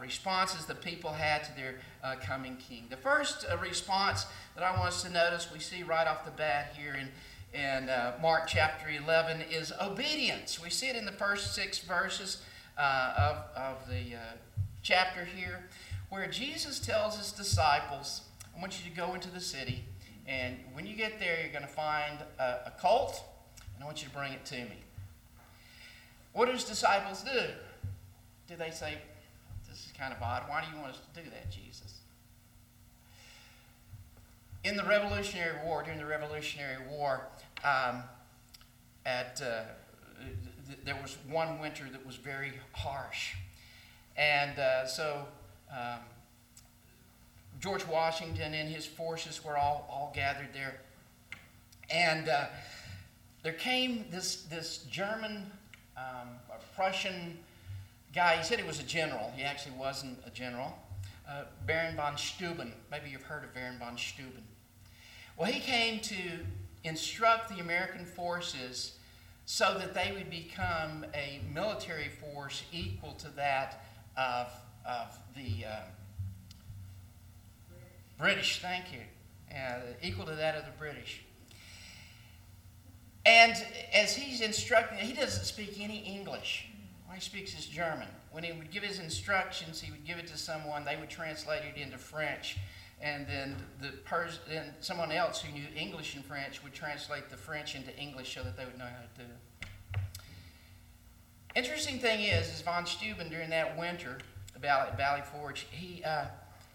responses 0.00 0.66
the 0.66 0.74
people 0.74 1.12
had 1.12 1.44
to 1.44 1.56
their 1.56 1.74
uh, 2.02 2.16
coming 2.22 2.56
king. 2.56 2.86
The 2.90 2.96
first 2.96 3.46
uh, 3.50 3.56
response 3.58 4.26
that 4.54 4.64
I 4.64 4.72
want 4.72 4.88
us 4.88 5.02
to 5.02 5.10
notice, 5.10 5.50
we 5.52 5.60
see 5.60 5.82
right 5.82 6.06
off 6.06 6.24
the 6.24 6.30
bat 6.32 6.74
here 6.76 6.94
in, 6.94 7.60
in 7.60 7.88
uh, 7.88 8.14
Mark 8.20 8.46
chapter 8.46 8.88
11, 8.88 9.42
is 9.50 9.72
obedience. 9.80 10.62
We 10.62 10.70
see 10.70 10.88
it 10.88 10.96
in 10.96 11.04
the 11.04 11.12
first 11.12 11.54
six 11.54 11.78
verses 11.78 12.42
uh, 12.78 13.14
of, 13.16 13.36
of 13.56 13.88
the 13.88 14.16
uh, 14.16 14.36
chapter 14.82 15.24
here, 15.24 15.64
where 16.10 16.26
Jesus 16.26 16.78
tells 16.78 17.16
his 17.18 17.32
disciples, 17.32 18.22
I 18.56 18.60
want 18.60 18.82
you 18.82 18.90
to 18.90 18.96
go 18.96 19.14
into 19.14 19.30
the 19.30 19.40
city, 19.40 19.84
and 20.26 20.56
when 20.72 20.86
you 20.86 20.96
get 20.96 21.18
there, 21.18 21.38
you're 21.40 21.52
going 21.52 21.62
to 21.62 21.68
find 21.68 22.18
a, 22.38 22.42
a 22.66 22.72
colt, 22.80 23.22
and 23.74 23.82
I 23.82 23.86
want 23.86 24.02
you 24.02 24.08
to 24.08 24.14
bring 24.14 24.32
it 24.32 24.44
to 24.46 24.56
me. 24.56 24.78
What 26.32 26.46
do 26.46 26.52
his 26.52 26.64
disciples 26.64 27.22
do? 27.22 27.40
Do 28.48 28.56
they 28.56 28.70
say, 28.70 28.98
kind 29.98 30.12
of 30.12 30.22
odd. 30.22 30.44
Why 30.48 30.62
do 30.62 30.74
you 30.74 30.80
want 30.80 30.94
us 30.94 31.00
to 31.14 31.22
do 31.22 31.30
that, 31.30 31.50
Jesus? 31.50 32.00
In 34.64 34.76
the 34.76 34.84
Revolutionary 34.84 35.58
War, 35.64 35.82
during 35.82 35.98
the 35.98 36.06
Revolutionary 36.06 36.82
War, 36.90 37.28
um, 37.64 38.02
at, 39.04 39.40
uh, 39.40 39.62
th- 40.66 40.78
there 40.84 40.98
was 41.00 41.16
one 41.30 41.60
winter 41.60 41.84
that 41.92 42.04
was 42.04 42.16
very 42.16 42.52
harsh. 42.72 43.34
And 44.16 44.58
uh, 44.58 44.86
so 44.86 45.26
um, 45.70 46.00
George 47.60 47.86
Washington 47.86 48.54
and 48.54 48.68
his 48.68 48.86
forces 48.86 49.44
were 49.44 49.56
all, 49.56 49.86
all 49.88 50.12
gathered 50.14 50.48
there. 50.52 50.80
And 51.88 52.28
uh, 52.28 52.46
there 53.42 53.52
came 53.52 54.06
this, 54.10 54.42
this 54.42 54.78
German, 54.90 55.50
um, 55.96 56.28
Prussian 56.74 57.38
guy. 58.16 58.38
He 58.38 58.44
said 58.44 58.58
he 58.58 58.66
was 58.66 58.80
a 58.80 58.84
general. 58.84 59.30
He 59.36 59.42
actually 59.42 59.76
wasn't 59.76 60.18
a 60.26 60.30
general. 60.30 60.78
Uh, 61.28 61.42
Baron 61.66 61.96
von 61.96 62.16
Steuben. 62.16 62.72
Maybe 62.90 63.10
you've 63.10 63.22
heard 63.22 63.44
of 63.44 63.52
Baron 63.52 63.78
von 63.78 63.98
Steuben. 63.98 64.42
Well, 65.36 65.52
he 65.52 65.60
came 65.60 66.00
to 66.00 66.16
instruct 66.82 67.50
the 67.50 67.60
American 67.60 68.06
forces 68.06 68.96
so 69.44 69.76
that 69.78 69.92
they 69.92 70.12
would 70.14 70.30
become 70.30 71.04
a 71.14 71.42
military 71.52 72.08
force 72.08 72.62
equal 72.72 73.12
to 73.12 73.28
that 73.36 73.84
of, 74.16 74.50
of 74.88 75.14
the 75.36 75.66
uh, 75.66 75.80
British, 78.18 78.62
thank 78.62 78.86
you, 78.92 79.00
uh, 79.54 79.80
equal 80.02 80.24
to 80.24 80.34
that 80.34 80.56
of 80.56 80.64
the 80.64 80.72
British. 80.78 81.22
And 83.26 83.62
as 83.92 84.16
he's 84.16 84.40
instructing, 84.40 84.98
he 84.98 85.12
doesn't 85.12 85.44
speak 85.44 85.78
any 85.78 85.98
English. 85.98 86.70
He 87.16 87.22
speaks 87.22 87.58
is 87.58 87.64
German. 87.64 88.08
When 88.30 88.44
he 88.44 88.52
would 88.52 88.70
give 88.70 88.82
his 88.82 88.98
instructions, 88.98 89.80
he 89.80 89.90
would 89.90 90.04
give 90.04 90.18
it 90.18 90.26
to 90.26 90.36
someone, 90.36 90.84
they 90.84 90.98
would 90.98 91.08
translate 91.08 91.62
it 91.64 91.80
into 91.80 91.96
French, 91.96 92.58
and 93.00 93.26
then 93.26 93.56
the 93.80 93.88
pers- 94.04 94.40
then 94.46 94.74
someone 94.80 95.10
else 95.10 95.40
who 95.40 95.50
knew 95.50 95.64
English 95.74 96.14
and 96.14 96.22
French 96.22 96.62
would 96.62 96.74
translate 96.74 97.30
the 97.30 97.36
French 97.38 97.74
into 97.74 97.96
English 97.96 98.34
so 98.34 98.42
that 98.42 98.54
they 98.54 98.66
would 98.66 98.76
know 98.76 98.84
how 98.84 99.00
to 99.00 99.24
do 99.24 99.30
it. 99.30 100.00
Interesting 101.54 101.98
thing 101.98 102.20
is, 102.20 102.48
is 102.48 102.60
von 102.60 102.84
Steuben 102.84 103.30
during 103.30 103.48
that 103.48 103.78
winter 103.78 104.18
about 104.54 104.98
Valley 104.98 105.22
Forge, 105.22 105.66
he, 105.70 106.04
uh, 106.04 106.26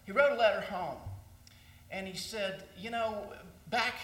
he 0.04 0.10
wrote 0.10 0.32
a 0.32 0.36
letter 0.36 0.60
home. 0.60 0.98
And 1.92 2.08
he 2.08 2.16
said, 2.16 2.64
you 2.76 2.90
know, 2.90 3.32
back 3.70 3.94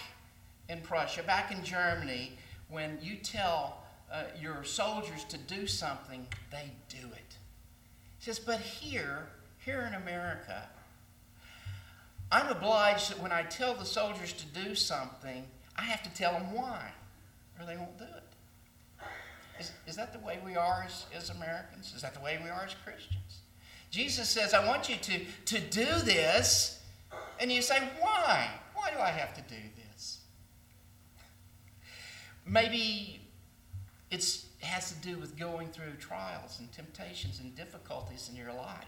in 0.69 0.83
Prussia, 0.83 1.25
back 1.25 1.51
in 1.51 1.65
Germany, 1.65 2.39
when 2.69 2.97
you 3.03 3.17
tell 3.17 3.88
uh, 4.13 4.25
your 4.41 4.65
soldiers 4.65 5.25
to 5.25 5.39
do 5.39 5.67
something, 5.67 6.27
they 6.51 6.71
do 6.89 7.07
it. 7.13 7.37
He 8.19 8.25
says, 8.25 8.39
but 8.39 8.61
here, 8.61 9.27
here 9.65 9.87
in 9.87 9.95
America, 9.95 10.69
I'm 12.31 12.49
obliged 12.49 13.11
that 13.11 13.21
when 13.21 13.33
I 13.33 13.43
tell 13.43 13.75
the 13.75 13.85
soldiers 13.85 14.33
to 14.33 14.47
do 14.47 14.75
something, 14.75 15.45
I 15.77 15.83
have 15.83 16.03
to 16.03 16.11
tell 16.11 16.33
them 16.33 16.53
why, 16.53 16.91
or 17.59 17.67
they 17.67 17.77
won't 17.77 17.97
do 17.99 18.05
it. 18.05 19.05
Is, 19.61 19.73
is 19.87 19.97
that 19.97 20.13
the 20.13 20.19
way 20.21 20.39
we 20.45 20.57
are 20.57 20.85
as, 20.87 21.07
as 21.15 21.31
Americans? 21.31 21.93
Is 21.95 22.03
that 22.03 22.15
the 22.15 22.21
way 22.21 22.39
we 22.43 22.51
are 22.51 22.65
as 22.65 22.75
Christians? 22.85 23.41
Jesus 23.91 24.29
says, 24.29 24.55
I 24.55 24.67
want 24.67 24.89
you 24.89 24.97
to, 24.97 25.21
to 25.47 25.61
do 25.61 25.87
this. 26.05 26.81
And 27.41 27.51
you 27.51 27.63
say, 27.63 27.79
why? 28.01 28.49
Why 28.75 28.91
do 28.91 28.99
I 28.99 29.09
have 29.09 29.35
to 29.35 29.41
do 29.43 29.61
this? 29.91 30.21
Maybe 32.47 33.18
it 34.11 34.45
has 34.61 34.93
to 34.93 34.99
do 35.07 35.19
with 35.19 35.37
going 35.37 35.69
through 35.69 35.93
trials 35.99 36.59
and 36.61 36.71
temptations 36.73 37.41
and 37.41 37.55
difficulties 37.55 38.29
in 38.31 38.37
your 38.37 38.53
life. 38.53 38.85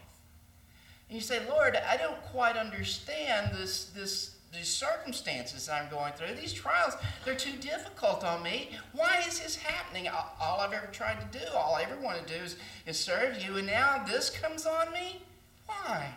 And 1.09 1.17
you 1.17 1.21
say, 1.21 1.41
Lord, 1.49 1.77
I 1.77 1.97
don't 1.97 2.23
quite 2.27 2.57
understand 2.57 3.51
this, 3.55 3.87
this, 3.87 4.37
these 4.53 4.69
circumstances 4.69 5.69
I'm 5.69 5.91
going 5.91 6.13
through. 6.13 6.35
These 6.37 6.53
trials, 6.53 6.95
they're 7.25 7.35
too 7.35 7.57
difficult 7.61 8.25
on 8.25 8.43
me. 8.43 8.71
Why 8.93 9.23
is 9.27 9.41
this 9.41 9.57
happening? 9.57 10.09
All 10.09 10.61
I've 10.61 10.73
ever 10.73 10.87
tried 10.87 11.21
to 11.21 11.39
do, 11.39 11.45
all 11.55 11.75
I 11.75 11.83
ever 11.83 12.01
want 12.01 12.25
to 12.25 12.39
do 12.39 12.43
is, 12.43 12.57
is 12.87 12.99
serve 12.99 13.43
you, 13.43 13.57
and 13.57 13.67
now 13.67 14.05
this 14.07 14.31
comes 14.31 14.67
on 14.67 14.93
me? 14.93 15.23
Why? 15.67 16.13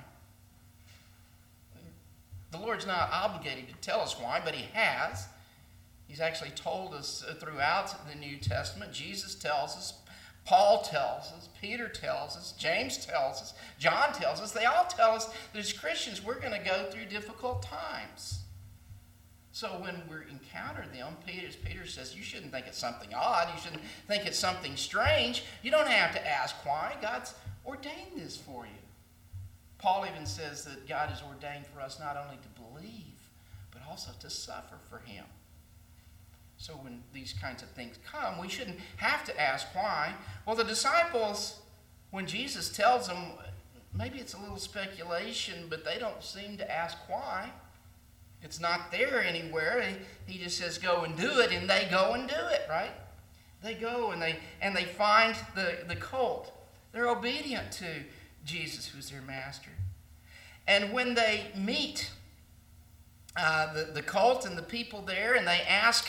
The 2.52 2.60
Lord's 2.60 2.86
not 2.86 3.10
obligated 3.12 3.68
to 3.70 3.76
tell 3.82 4.00
us 4.00 4.16
why, 4.20 4.40
but 4.46 4.54
He 4.54 4.68
has. 4.74 5.26
He's 6.14 6.22
actually 6.22 6.52
told 6.52 6.94
us 6.94 7.26
throughout 7.40 8.08
the 8.08 8.14
New 8.14 8.38
Testament. 8.38 8.94
Jesus 8.94 9.34
tells 9.34 9.76
us, 9.76 9.96
Paul 10.46 10.84
tells 10.84 11.32
us, 11.32 11.50
Peter 11.60 11.90
tells 11.90 12.38
us, 12.38 12.54
James 12.56 13.04
tells 13.04 13.42
us, 13.42 13.56
John 13.80 14.14
tells 14.14 14.40
us. 14.40 14.52
They 14.52 14.66
all 14.66 14.86
tell 14.86 15.16
us 15.16 15.26
that 15.26 15.60
as 15.60 15.74
Christians 15.74 16.24
we're 16.24 16.40
going 16.40 16.54
to 16.54 16.64
go 16.64 16.86
through 16.92 17.06
difficult 17.06 17.64
times. 17.64 18.42
So 19.54 19.70
when 19.70 19.96
we 20.08 20.18
encounter 20.32 20.86
them, 20.94 21.18
Peter, 21.26 21.48
Peter 21.66 21.88
says, 21.88 22.16
you 22.16 22.22
shouldn't 22.22 22.52
think 22.52 22.68
it's 22.68 22.78
something 22.78 23.10
odd. 23.16 23.48
You 23.56 23.60
shouldn't 23.60 23.82
think 24.08 24.28
it's 24.28 24.38
something 24.38 24.76
strange. 24.76 25.44
You 25.64 25.72
don't 25.72 25.88
have 25.88 26.14
to 26.14 26.28
ask 26.28 26.56
why. 26.64 26.96
God's 27.02 27.34
ordained 27.66 28.18
this 28.18 28.38
for 28.38 28.66
you. 28.66 28.82
Paul 29.80 30.06
even 30.08 30.28
says 30.28 30.64
that 30.66 30.88
God 30.88 31.10
has 31.10 31.24
ordained 31.24 31.66
for 31.66 31.82
us 31.82 32.00
not 32.00 32.18
only 32.24 32.38
to 32.38 32.62
believe, 32.62 33.32
but 33.72 33.82
also 33.90 34.12
to 34.20 34.30
suffer 34.30 34.76
for 34.92 35.00
Him. 35.00 35.26
So 36.64 36.76
when 36.76 37.04
these 37.12 37.34
kinds 37.34 37.62
of 37.62 37.68
things 37.72 37.98
come, 38.10 38.40
we 38.40 38.48
shouldn't 38.48 38.80
have 38.96 39.26
to 39.26 39.42
ask 39.42 39.68
why. 39.76 40.14
Well, 40.46 40.56
the 40.56 40.64
disciples, 40.64 41.60
when 42.12 42.26
Jesus 42.26 42.70
tells 42.70 43.06
them, 43.06 43.18
maybe 43.94 44.18
it's 44.18 44.34
a 44.34 44.40
little 44.40 44.56
speculation, 44.56 45.66
but 45.70 45.84
they 45.84 46.00
don't 46.00 46.24
seem 46.24 46.56
to 46.60 46.72
ask 46.72 46.98
why. 47.10 47.50
It's 48.42 48.62
not 48.62 48.94
there 48.94 49.22
anywhere. 49.22 49.86
He 50.26 50.38
just 50.42 50.58
says, 50.58 50.78
go 50.78 51.04
and 51.04 51.18
do 51.18 51.42
it, 51.42 51.52
and 51.52 51.70
they 51.70 51.86
go 51.92 52.14
and 52.14 52.30
do 52.30 52.36
it, 52.54 52.62
right? 52.70 52.94
They 53.62 53.74
go 53.74 54.12
and 54.12 54.22
they 54.22 54.38
and 54.62 54.74
they 54.74 54.86
find 54.86 55.36
the, 55.56 55.80
the 55.86 55.98
colt. 55.98 56.54
They're 56.94 57.10
obedient 57.10 57.74
to 57.74 57.88
Jesus, 58.46 58.88
who's 58.88 59.10
their 59.10 59.22
master. 59.22 59.72
And 60.66 60.94
when 60.94 61.14
they 61.14 61.48
meet 61.58 62.10
uh, 63.36 63.74
the, 63.74 63.84
the 63.92 64.02
cult 64.02 64.46
and 64.46 64.58
the 64.58 64.64
people 64.64 65.02
there, 65.02 65.34
and 65.34 65.46
they 65.46 65.62
ask, 65.68 66.08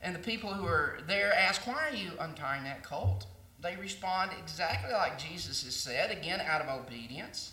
and 0.00 0.14
the 0.14 0.20
people 0.20 0.52
who 0.52 0.64
are 0.66 0.98
there 1.06 1.32
ask, 1.34 1.66
Why 1.66 1.88
are 1.88 1.94
you 1.94 2.12
untying 2.20 2.64
that 2.64 2.82
colt? 2.82 3.26
They 3.60 3.76
respond 3.76 4.30
exactly 4.38 4.92
like 4.92 5.18
Jesus 5.18 5.64
has 5.64 5.74
said, 5.74 6.10
again, 6.10 6.40
out 6.40 6.60
of 6.60 6.84
obedience. 6.84 7.52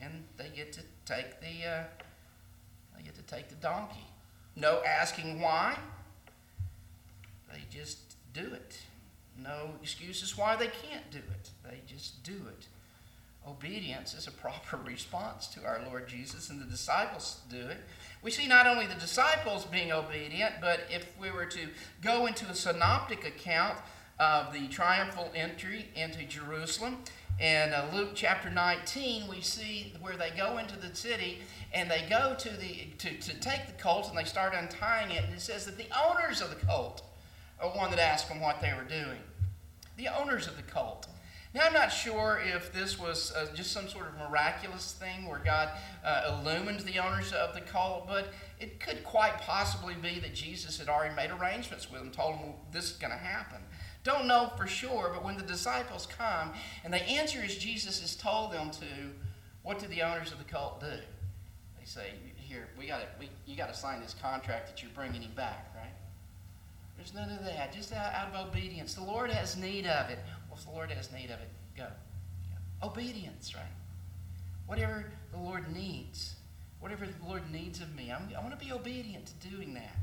And 0.00 0.24
they 0.36 0.48
get 0.54 0.72
to 0.72 0.80
take 1.06 1.40
the, 1.40 1.68
uh, 1.68 1.82
they 2.96 3.04
get 3.04 3.14
to 3.14 3.22
take 3.22 3.48
the 3.48 3.54
donkey. 3.56 4.04
No 4.56 4.82
asking 4.84 5.40
why. 5.40 5.78
They 7.52 7.60
just 7.70 7.98
do 8.34 8.52
it. 8.52 8.78
No 9.38 9.70
excuses 9.80 10.36
why 10.36 10.56
they 10.56 10.66
can't 10.66 11.08
do 11.10 11.18
it. 11.18 11.50
They 11.64 11.80
just 11.86 12.22
do 12.24 12.32
it. 12.32 12.66
Obedience 13.46 14.14
is 14.14 14.26
a 14.26 14.30
proper 14.30 14.76
response 14.84 15.46
to 15.48 15.64
our 15.64 15.80
Lord 15.86 16.08
Jesus, 16.08 16.50
and 16.50 16.60
the 16.60 16.64
disciples 16.64 17.40
do 17.50 17.56
it. 17.56 17.78
We 18.22 18.30
see 18.30 18.46
not 18.46 18.66
only 18.66 18.86
the 18.86 18.94
disciples 18.94 19.64
being 19.64 19.92
obedient, 19.92 20.54
but 20.60 20.80
if 20.90 21.06
we 21.20 21.30
were 21.30 21.46
to 21.46 21.68
go 22.00 22.26
into 22.26 22.46
a 22.46 22.54
synoptic 22.54 23.26
account 23.26 23.78
of 24.20 24.52
the 24.52 24.68
triumphal 24.68 25.30
entry 25.34 25.86
into 25.96 26.24
Jerusalem, 26.24 26.98
in 27.40 27.72
uh, 27.72 27.90
Luke 27.92 28.10
chapter 28.14 28.50
19, 28.50 29.26
we 29.28 29.40
see 29.40 29.92
where 30.00 30.16
they 30.16 30.30
go 30.36 30.58
into 30.58 30.78
the 30.78 30.94
city 30.94 31.38
and 31.72 31.90
they 31.90 32.04
go 32.08 32.36
to, 32.38 32.48
the, 32.50 32.86
to, 32.98 33.18
to 33.18 33.40
take 33.40 33.66
the 33.66 33.82
colt 33.82 34.08
and 34.08 34.16
they 34.16 34.24
start 34.24 34.54
untying 34.54 35.10
it. 35.10 35.24
And 35.24 35.34
it 35.34 35.40
says 35.40 35.64
that 35.66 35.76
the 35.76 35.88
owners 36.06 36.40
of 36.40 36.50
the 36.50 36.66
colt 36.66 37.02
are 37.60 37.70
one 37.70 37.90
that 37.90 37.98
asked 37.98 38.28
them 38.28 38.40
what 38.40 38.60
they 38.60 38.72
were 38.72 38.84
doing. 38.84 39.18
The 39.96 40.08
owners 40.08 40.46
of 40.46 40.56
the 40.56 40.62
colt. 40.62 41.06
Now, 41.54 41.66
I'm 41.66 41.74
not 41.74 41.92
sure 41.92 42.40
if 42.42 42.72
this 42.72 42.98
was 42.98 43.30
uh, 43.32 43.46
just 43.54 43.72
some 43.72 43.86
sort 43.86 44.06
of 44.06 44.16
miraculous 44.16 44.92
thing 44.92 45.28
where 45.28 45.38
God 45.38 45.68
uh, 46.02 46.38
illumined 46.40 46.80
the 46.80 46.98
owners 46.98 47.32
of 47.34 47.52
the 47.54 47.60
cult, 47.60 48.08
but 48.08 48.28
it 48.58 48.80
could 48.80 49.04
quite 49.04 49.36
possibly 49.38 49.94
be 49.94 50.18
that 50.20 50.34
Jesus 50.34 50.78
had 50.78 50.88
already 50.88 51.14
made 51.14 51.30
arrangements 51.30 51.90
with 51.90 52.00
them, 52.00 52.10
told 52.10 52.36
them 52.36 52.54
this 52.72 52.92
is 52.92 52.96
going 52.96 53.12
to 53.12 53.18
happen. 53.18 53.58
Don't 54.02 54.26
know 54.26 54.50
for 54.56 54.66
sure, 54.66 55.10
but 55.12 55.22
when 55.22 55.36
the 55.36 55.42
disciples 55.42 56.06
come 56.06 56.52
and 56.84 56.92
they 56.92 57.02
answer 57.02 57.40
as 57.44 57.56
Jesus 57.56 58.00
has 58.00 58.16
told 58.16 58.52
them 58.52 58.70
to, 58.70 58.86
what 59.62 59.78
do 59.78 59.86
the 59.86 60.02
owners 60.02 60.32
of 60.32 60.38
the 60.38 60.44
cult 60.44 60.80
do? 60.80 60.86
They 60.86 61.84
say, 61.84 62.14
"Here, 62.34 62.68
we 62.78 62.86
got 62.86 63.02
we, 63.20 63.28
you 63.46 63.56
got 63.56 63.72
to 63.72 63.78
sign 63.78 64.00
this 64.00 64.14
contract 64.20 64.68
that 64.68 64.82
you're 64.82 64.90
bringing 64.92 65.22
him 65.22 65.32
back, 65.36 65.72
right?" 65.76 65.92
There's 66.96 67.14
none 67.14 67.30
of 67.30 67.44
that. 67.44 67.72
Just 67.72 67.92
out, 67.92 68.12
out 68.12 68.34
of 68.34 68.48
obedience. 68.48 68.94
The 68.94 69.04
Lord 69.04 69.30
has 69.30 69.56
need 69.56 69.86
of 69.86 70.10
it. 70.10 70.18
Well, 70.52 70.58
if 70.58 70.66
the 70.66 70.72
Lord 70.72 70.90
has 70.90 71.10
need 71.10 71.30
of 71.30 71.40
it, 71.40 71.48
go. 71.74 71.86
Obedience, 72.82 73.54
right? 73.54 73.64
Whatever 74.66 75.06
the 75.32 75.38
Lord 75.38 75.74
needs, 75.74 76.34
whatever 76.78 77.06
the 77.06 77.26
Lord 77.26 77.50
needs 77.50 77.80
of 77.80 77.94
me, 77.96 78.12
I'm, 78.12 78.28
I 78.36 78.40
want 78.42 78.58
to 78.58 78.62
be 78.62 78.70
obedient 78.70 79.32
to 79.40 79.48
doing 79.48 79.72
that. 79.72 79.96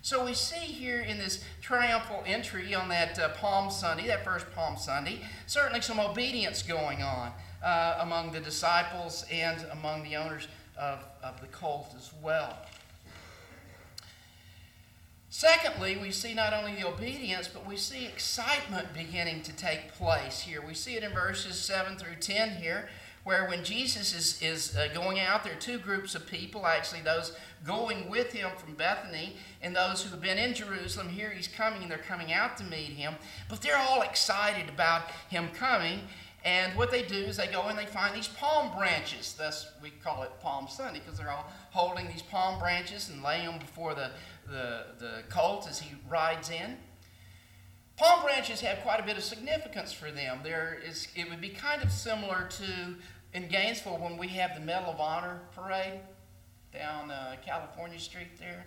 So 0.00 0.24
we 0.24 0.32
see 0.32 0.58
here 0.58 1.00
in 1.00 1.18
this 1.18 1.44
triumphal 1.60 2.22
entry 2.24 2.72
on 2.72 2.88
that 2.90 3.18
uh, 3.18 3.30
Palm 3.30 3.68
Sunday, 3.68 4.06
that 4.06 4.24
first 4.24 4.46
Palm 4.54 4.76
Sunday, 4.76 5.22
certainly 5.48 5.80
some 5.80 5.98
obedience 5.98 6.62
going 6.62 7.02
on 7.02 7.32
uh, 7.60 7.98
among 8.00 8.30
the 8.30 8.40
disciples 8.40 9.24
and 9.32 9.66
among 9.72 10.04
the 10.04 10.14
owners 10.14 10.46
of, 10.78 11.04
of 11.20 11.40
the 11.40 11.48
cult 11.48 11.92
as 11.96 12.12
well. 12.22 12.56
Secondly, 15.36 15.96
we 15.96 16.12
see 16.12 16.32
not 16.32 16.52
only 16.52 16.76
the 16.76 16.86
obedience, 16.86 17.48
but 17.48 17.66
we 17.66 17.76
see 17.76 18.06
excitement 18.06 18.94
beginning 18.94 19.42
to 19.42 19.52
take 19.56 19.92
place 19.92 20.38
here. 20.38 20.62
We 20.64 20.74
see 20.74 20.94
it 20.94 21.02
in 21.02 21.10
verses 21.10 21.58
7 21.58 21.96
through 21.96 22.20
10 22.20 22.50
here, 22.50 22.88
where 23.24 23.48
when 23.48 23.64
Jesus 23.64 24.14
is, 24.14 24.40
is 24.40 24.76
uh, 24.76 24.86
going 24.94 25.18
out, 25.18 25.42
there 25.42 25.54
are 25.54 25.58
two 25.58 25.78
groups 25.78 26.14
of 26.14 26.24
people, 26.28 26.68
actually, 26.68 27.00
those 27.00 27.36
going 27.66 28.08
with 28.08 28.30
him 28.30 28.48
from 28.56 28.74
Bethany 28.74 29.34
and 29.60 29.74
those 29.74 30.04
who 30.04 30.10
have 30.10 30.22
been 30.22 30.38
in 30.38 30.54
Jerusalem. 30.54 31.08
Here 31.08 31.30
he's 31.30 31.48
coming 31.48 31.82
and 31.82 31.90
they're 31.90 31.98
coming 31.98 32.32
out 32.32 32.56
to 32.58 32.64
meet 32.64 32.90
him. 32.90 33.14
But 33.48 33.60
they're 33.60 33.76
all 33.76 34.02
excited 34.02 34.68
about 34.68 35.10
him 35.30 35.48
coming. 35.48 36.02
And 36.44 36.76
what 36.76 36.90
they 36.90 37.02
do 37.02 37.16
is 37.16 37.38
they 37.38 37.46
go 37.46 37.62
and 37.68 37.78
they 37.78 37.86
find 37.86 38.14
these 38.14 38.28
palm 38.28 38.76
branches. 38.76 39.34
Thus, 39.36 39.72
we 39.82 39.90
call 39.90 40.24
it 40.24 40.30
Palm 40.42 40.68
Sunday 40.68 41.00
because 41.00 41.18
they're 41.18 41.30
all 41.30 41.50
holding 41.70 42.06
these 42.06 42.20
palm 42.20 42.58
branches 42.58 43.08
and 43.08 43.22
laying 43.22 43.46
them 43.46 43.58
before 43.58 43.94
the, 43.94 44.10
the, 44.46 44.84
the 44.98 45.22
colt 45.30 45.66
as 45.68 45.78
he 45.78 45.94
rides 46.08 46.50
in. 46.50 46.76
Palm 47.96 48.22
branches 48.22 48.60
have 48.60 48.80
quite 48.80 49.00
a 49.00 49.04
bit 49.04 49.16
of 49.16 49.24
significance 49.24 49.92
for 49.92 50.10
them. 50.10 50.40
There 50.42 50.76
is, 50.86 51.08
it 51.14 51.30
would 51.30 51.40
be 51.40 51.48
kind 51.48 51.82
of 51.82 51.90
similar 51.90 52.48
to 52.58 52.96
in 53.32 53.48
Gainesville 53.48 53.98
when 53.98 54.16
we 54.16 54.28
have 54.28 54.54
the 54.54 54.60
Medal 54.60 54.90
of 54.90 55.00
Honor 55.00 55.40
parade 55.54 56.00
down 56.72 57.10
uh, 57.10 57.36
California 57.44 57.98
Street 57.98 58.38
there. 58.38 58.66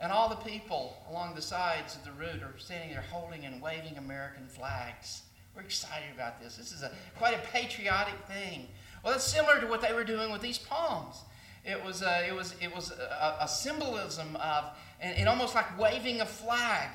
And 0.00 0.12
all 0.12 0.28
the 0.28 0.36
people 0.36 0.96
along 1.10 1.34
the 1.34 1.42
sides 1.42 1.96
of 1.96 2.04
the 2.04 2.12
route 2.12 2.42
are 2.42 2.54
standing 2.58 2.90
there 2.90 3.04
holding 3.10 3.44
and 3.44 3.60
waving 3.60 3.96
American 3.96 4.46
flags. 4.46 5.22
We're 5.54 5.62
excited 5.62 6.08
about 6.14 6.40
this. 6.42 6.56
This 6.56 6.72
is 6.72 6.82
a, 6.82 6.90
quite 7.16 7.34
a 7.34 7.38
patriotic 7.52 8.14
thing. 8.26 8.68
Well, 9.04 9.14
it's 9.14 9.24
similar 9.24 9.60
to 9.60 9.66
what 9.66 9.80
they 9.80 9.92
were 9.92 10.04
doing 10.04 10.32
with 10.32 10.40
these 10.40 10.58
palms. 10.58 11.16
It 11.64 11.82
was, 11.82 12.02
uh, 12.02 12.24
it 12.26 12.34
was, 12.34 12.54
it 12.60 12.74
was 12.74 12.90
a, 12.90 13.36
a 13.40 13.48
symbolism 13.48 14.36
of, 14.36 14.64
and, 15.00 15.16
and, 15.16 15.28
almost 15.28 15.54
like 15.54 15.78
waving 15.78 16.20
a 16.20 16.26
flag 16.26 16.90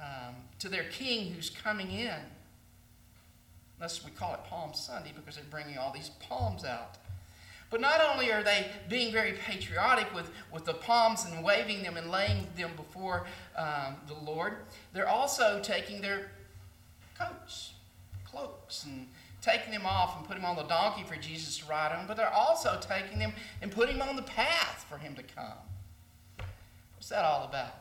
um, 0.00 0.34
to 0.58 0.68
their 0.68 0.84
king 0.84 1.32
who's 1.32 1.50
coming 1.50 1.90
in. 1.92 2.16
Thus, 3.78 4.04
we 4.04 4.10
call 4.10 4.34
it 4.34 4.40
Palm 4.44 4.74
Sunday 4.74 5.12
because 5.14 5.36
they're 5.36 5.44
bringing 5.50 5.78
all 5.78 5.92
these 5.92 6.10
palms 6.20 6.64
out. 6.64 6.96
But 7.70 7.80
not 7.80 8.00
only 8.00 8.32
are 8.32 8.42
they 8.42 8.66
being 8.88 9.12
very 9.12 9.32
patriotic 9.32 10.12
with, 10.14 10.30
with 10.52 10.64
the 10.64 10.74
palms 10.74 11.26
and 11.26 11.44
waving 11.44 11.82
them 11.82 11.96
and 11.96 12.10
laying 12.10 12.46
them 12.56 12.70
before 12.76 13.26
um, 13.56 13.96
the 14.06 14.14
Lord, 14.14 14.54
they're 14.94 15.08
also 15.08 15.60
taking 15.60 16.00
their 16.00 16.30
coats, 17.18 17.74
cloaks, 18.30 18.84
and 18.84 19.08
taking 19.40 19.72
them 19.72 19.86
off 19.86 20.16
and 20.16 20.26
putting 20.26 20.42
them 20.42 20.50
on 20.50 20.56
the 20.56 20.68
donkey 20.68 21.04
for 21.04 21.16
Jesus 21.16 21.58
to 21.58 21.66
ride 21.66 21.92
on. 21.92 22.06
But 22.06 22.16
they're 22.16 22.32
also 22.32 22.78
taking 22.80 23.18
them 23.18 23.32
and 23.62 23.70
putting 23.70 23.98
them 23.98 24.08
on 24.08 24.16
the 24.16 24.22
path 24.22 24.84
for 24.88 24.98
him 24.98 25.14
to 25.14 25.22
come. 25.22 25.58
What's 26.96 27.08
that 27.10 27.24
all 27.24 27.44
about? 27.44 27.74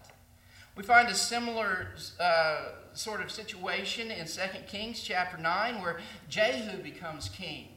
We 0.76 0.84
find 0.84 1.10
a 1.10 1.16
similar 1.16 1.88
uh, 2.20 2.60
sort 2.94 3.22
of 3.22 3.32
situation 3.32 4.12
in 4.12 4.28
2 4.28 4.42
Kings 4.68 5.02
chapter 5.02 5.38
9 5.38 5.82
where 5.82 6.00
Jehu 6.30 6.78
becomes 6.84 7.30
king. 7.30 7.70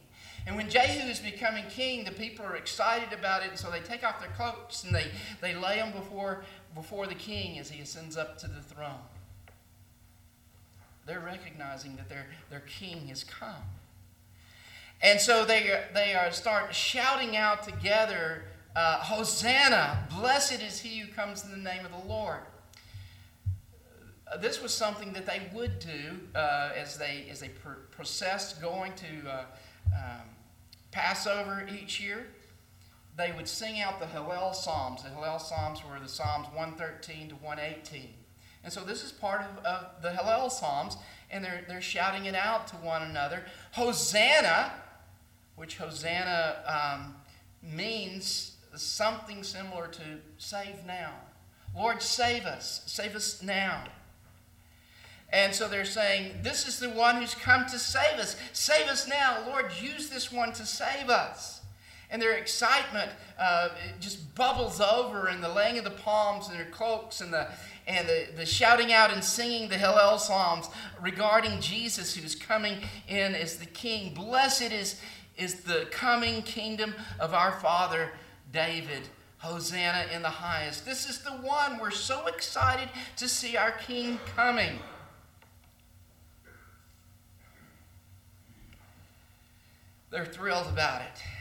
And 0.46 0.56
when 0.56 0.68
Jehu 0.68 1.08
is 1.08 1.18
becoming 1.18 1.64
king, 1.70 2.04
the 2.04 2.12
people 2.12 2.44
are 2.44 2.56
excited 2.56 3.12
about 3.18 3.42
it, 3.42 3.50
and 3.50 3.58
so 3.58 3.70
they 3.70 3.80
take 3.80 4.04
off 4.04 4.20
their 4.20 4.30
cloaks 4.30 4.84
and 4.84 4.94
they, 4.94 5.06
they 5.40 5.54
lay 5.54 5.76
them 5.76 5.92
before, 5.92 6.44
before 6.74 7.06
the 7.06 7.14
king 7.14 7.58
as 7.58 7.70
he 7.70 7.80
ascends 7.80 8.16
up 8.16 8.38
to 8.38 8.48
the 8.48 8.60
throne. 8.60 9.00
They're 11.06 11.20
recognizing 11.20 11.96
that 11.96 12.08
their, 12.08 12.26
their 12.50 12.60
king 12.60 13.08
has 13.08 13.24
come. 13.24 13.62
And 15.02 15.18
so 15.20 15.44
they, 15.44 15.82
they 15.94 16.14
are 16.14 16.30
start 16.30 16.74
shouting 16.74 17.36
out 17.36 17.62
together, 17.62 18.44
uh, 18.76 18.98
Hosanna, 18.98 20.06
blessed 20.10 20.62
is 20.62 20.80
he 20.80 20.98
who 20.98 21.12
comes 21.12 21.44
in 21.44 21.50
the 21.50 21.56
name 21.56 21.84
of 21.86 21.92
the 21.92 22.08
Lord. 22.08 22.40
Uh, 24.30 24.36
this 24.36 24.62
was 24.62 24.72
something 24.72 25.12
that 25.14 25.26
they 25.26 25.42
would 25.54 25.78
do 25.78 26.20
uh, 26.34 26.70
as 26.76 26.98
they, 26.98 27.26
as 27.30 27.40
they 27.40 27.48
pr- 27.48 27.80
processed 27.90 28.60
going 28.60 28.92
to 28.92 29.28
uh, 29.28 29.44
um, 29.96 30.22
Passover 30.90 31.66
each 31.82 32.00
year, 32.00 32.26
they 33.16 33.32
would 33.32 33.48
sing 33.48 33.80
out 33.80 34.00
the 34.00 34.06
Hallel 34.06 34.54
Psalms. 34.54 35.02
The 35.02 35.08
Hallel 35.08 35.40
Psalms 35.40 35.80
were 35.84 35.98
the 35.98 36.08
Psalms 36.08 36.46
113 36.54 37.30
to 37.30 37.34
118. 37.36 38.10
And 38.62 38.72
so 38.72 38.80
this 38.84 39.02
is 39.04 39.12
part 39.12 39.42
of, 39.42 39.64
of 39.64 40.02
the 40.02 40.10
Hallel 40.10 40.50
Psalms, 40.50 40.96
and 41.30 41.44
they're, 41.44 41.64
they're 41.66 41.80
shouting 41.80 42.26
it 42.26 42.34
out 42.34 42.66
to 42.68 42.76
one 42.76 43.02
another. 43.02 43.44
Hosanna, 43.72 44.72
which 45.56 45.76
Hosanna 45.76 46.56
um, 46.66 47.14
means 47.62 48.56
something 48.74 49.42
similar 49.42 49.86
to 49.88 50.02
save 50.38 50.84
now. 50.86 51.12
Lord, 51.76 52.02
save 52.02 52.44
us. 52.44 52.82
Save 52.86 53.14
us 53.14 53.42
now. 53.42 53.84
And 55.32 55.54
so 55.54 55.68
they're 55.68 55.84
saying, 55.84 56.40
This 56.42 56.66
is 56.66 56.78
the 56.78 56.90
one 56.90 57.16
who's 57.16 57.34
come 57.34 57.64
to 57.66 57.78
save 57.78 58.18
us. 58.18 58.36
Save 58.52 58.88
us 58.88 59.08
now. 59.08 59.44
Lord, 59.46 59.70
use 59.80 60.08
this 60.08 60.32
one 60.32 60.52
to 60.54 60.66
save 60.66 61.08
us. 61.08 61.59
And 62.10 62.20
their 62.20 62.36
excitement 62.36 63.10
uh, 63.38 63.70
just 64.00 64.34
bubbles 64.34 64.80
over 64.80 65.28
in 65.28 65.40
the 65.40 65.48
laying 65.48 65.78
of 65.78 65.84
the 65.84 65.90
palms 65.90 66.48
and 66.48 66.58
their 66.58 66.66
cloaks 66.66 67.20
and 67.20 67.32
the, 67.32 67.48
and 67.86 68.08
the, 68.08 68.26
the 68.36 68.46
shouting 68.46 68.92
out 68.92 69.12
and 69.12 69.22
singing 69.22 69.68
the 69.68 69.76
Hallel 69.76 70.18
Psalms 70.18 70.68
regarding 71.00 71.60
Jesus 71.60 72.14
who's 72.14 72.34
coming 72.34 72.78
in 73.06 73.34
as 73.34 73.58
the 73.58 73.66
King. 73.66 74.12
Blessed 74.12 74.72
is, 74.72 75.00
is 75.36 75.60
the 75.60 75.86
coming 75.90 76.42
kingdom 76.42 76.94
of 77.20 77.32
our 77.32 77.52
father 77.52 78.10
David. 78.52 79.02
Hosanna 79.38 80.04
in 80.12 80.20
the 80.20 80.28
highest. 80.28 80.84
This 80.84 81.08
is 81.08 81.20
the 81.20 81.30
one 81.30 81.78
we're 81.80 81.90
so 81.90 82.26
excited 82.26 82.90
to 83.16 83.26
see 83.26 83.56
our 83.56 83.70
King 83.70 84.20
coming. 84.36 84.78
They're 90.10 90.26
thrilled 90.26 90.66
about 90.66 91.00
it. 91.00 91.39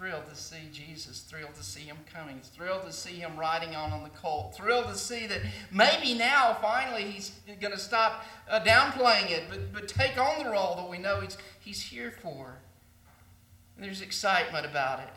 Thrilled 0.00 0.30
to 0.30 0.34
see 0.34 0.70
Jesus, 0.72 1.20
thrilled 1.20 1.54
to 1.56 1.62
see 1.62 1.82
him 1.82 1.98
coming, 2.10 2.40
thrilled 2.40 2.86
to 2.86 2.92
see 2.92 3.16
him 3.16 3.36
riding 3.36 3.76
on 3.76 3.92
on 3.92 4.02
the 4.02 4.08
colt, 4.08 4.56
thrilled 4.56 4.86
to 4.86 4.94
see 4.96 5.26
that 5.26 5.42
maybe 5.70 6.14
now, 6.14 6.56
finally, 6.62 7.02
he's 7.02 7.32
going 7.60 7.74
to 7.74 7.78
stop 7.78 8.24
uh, 8.48 8.60
downplaying 8.60 9.30
it, 9.30 9.42
but, 9.50 9.74
but 9.74 9.88
take 9.88 10.16
on 10.16 10.42
the 10.42 10.48
role 10.48 10.74
that 10.76 10.88
we 10.88 10.96
know 10.96 11.20
he's, 11.20 11.36
he's 11.58 11.82
here 11.82 12.14
for. 12.22 12.56
And 13.76 13.84
there's 13.84 14.00
excitement 14.00 14.64
about 14.64 15.00
it. 15.00 15.10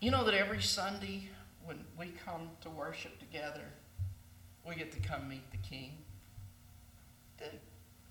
You 0.00 0.12
know 0.12 0.22
that 0.22 0.34
every 0.34 0.62
Sunday 0.62 1.28
when 1.64 1.78
we 1.98 2.12
come 2.24 2.50
to 2.60 2.70
worship 2.70 3.18
together, 3.18 3.64
we 4.64 4.76
get 4.76 4.92
to 4.92 5.00
come 5.00 5.28
meet 5.28 5.50
the 5.50 5.56
King. 5.56 5.98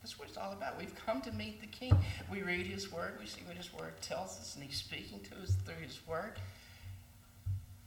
That's 0.06 0.20
what 0.20 0.28
it's 0.28 0.38
all 0.38 0.52
about. 0.52 0.78
We've 0.78 0.94
come 1.04 1.20
to 1.22 1.32
meet 1.32 1.62
the 1.62 1.66
King. 1.66 1.98
We 2.32 2.44
read 2.44 2.68
His 2.68 2.92
Word, 2.92 3.14
we 3.20 3.26
see 3.26 3.42
what 3.48 3.58
His 3.58 3.74
Word 3.74 4.00
tells 4.02 4.38
us, 4.38 4.54
and 4.54 4.64
He's 4.64 4.78
speaking 4.78 5.20
to 5.22 5.42
us 5.42 5.56
through 5.66 5.84
His 5.84 6.00
Word. 6.06 6.34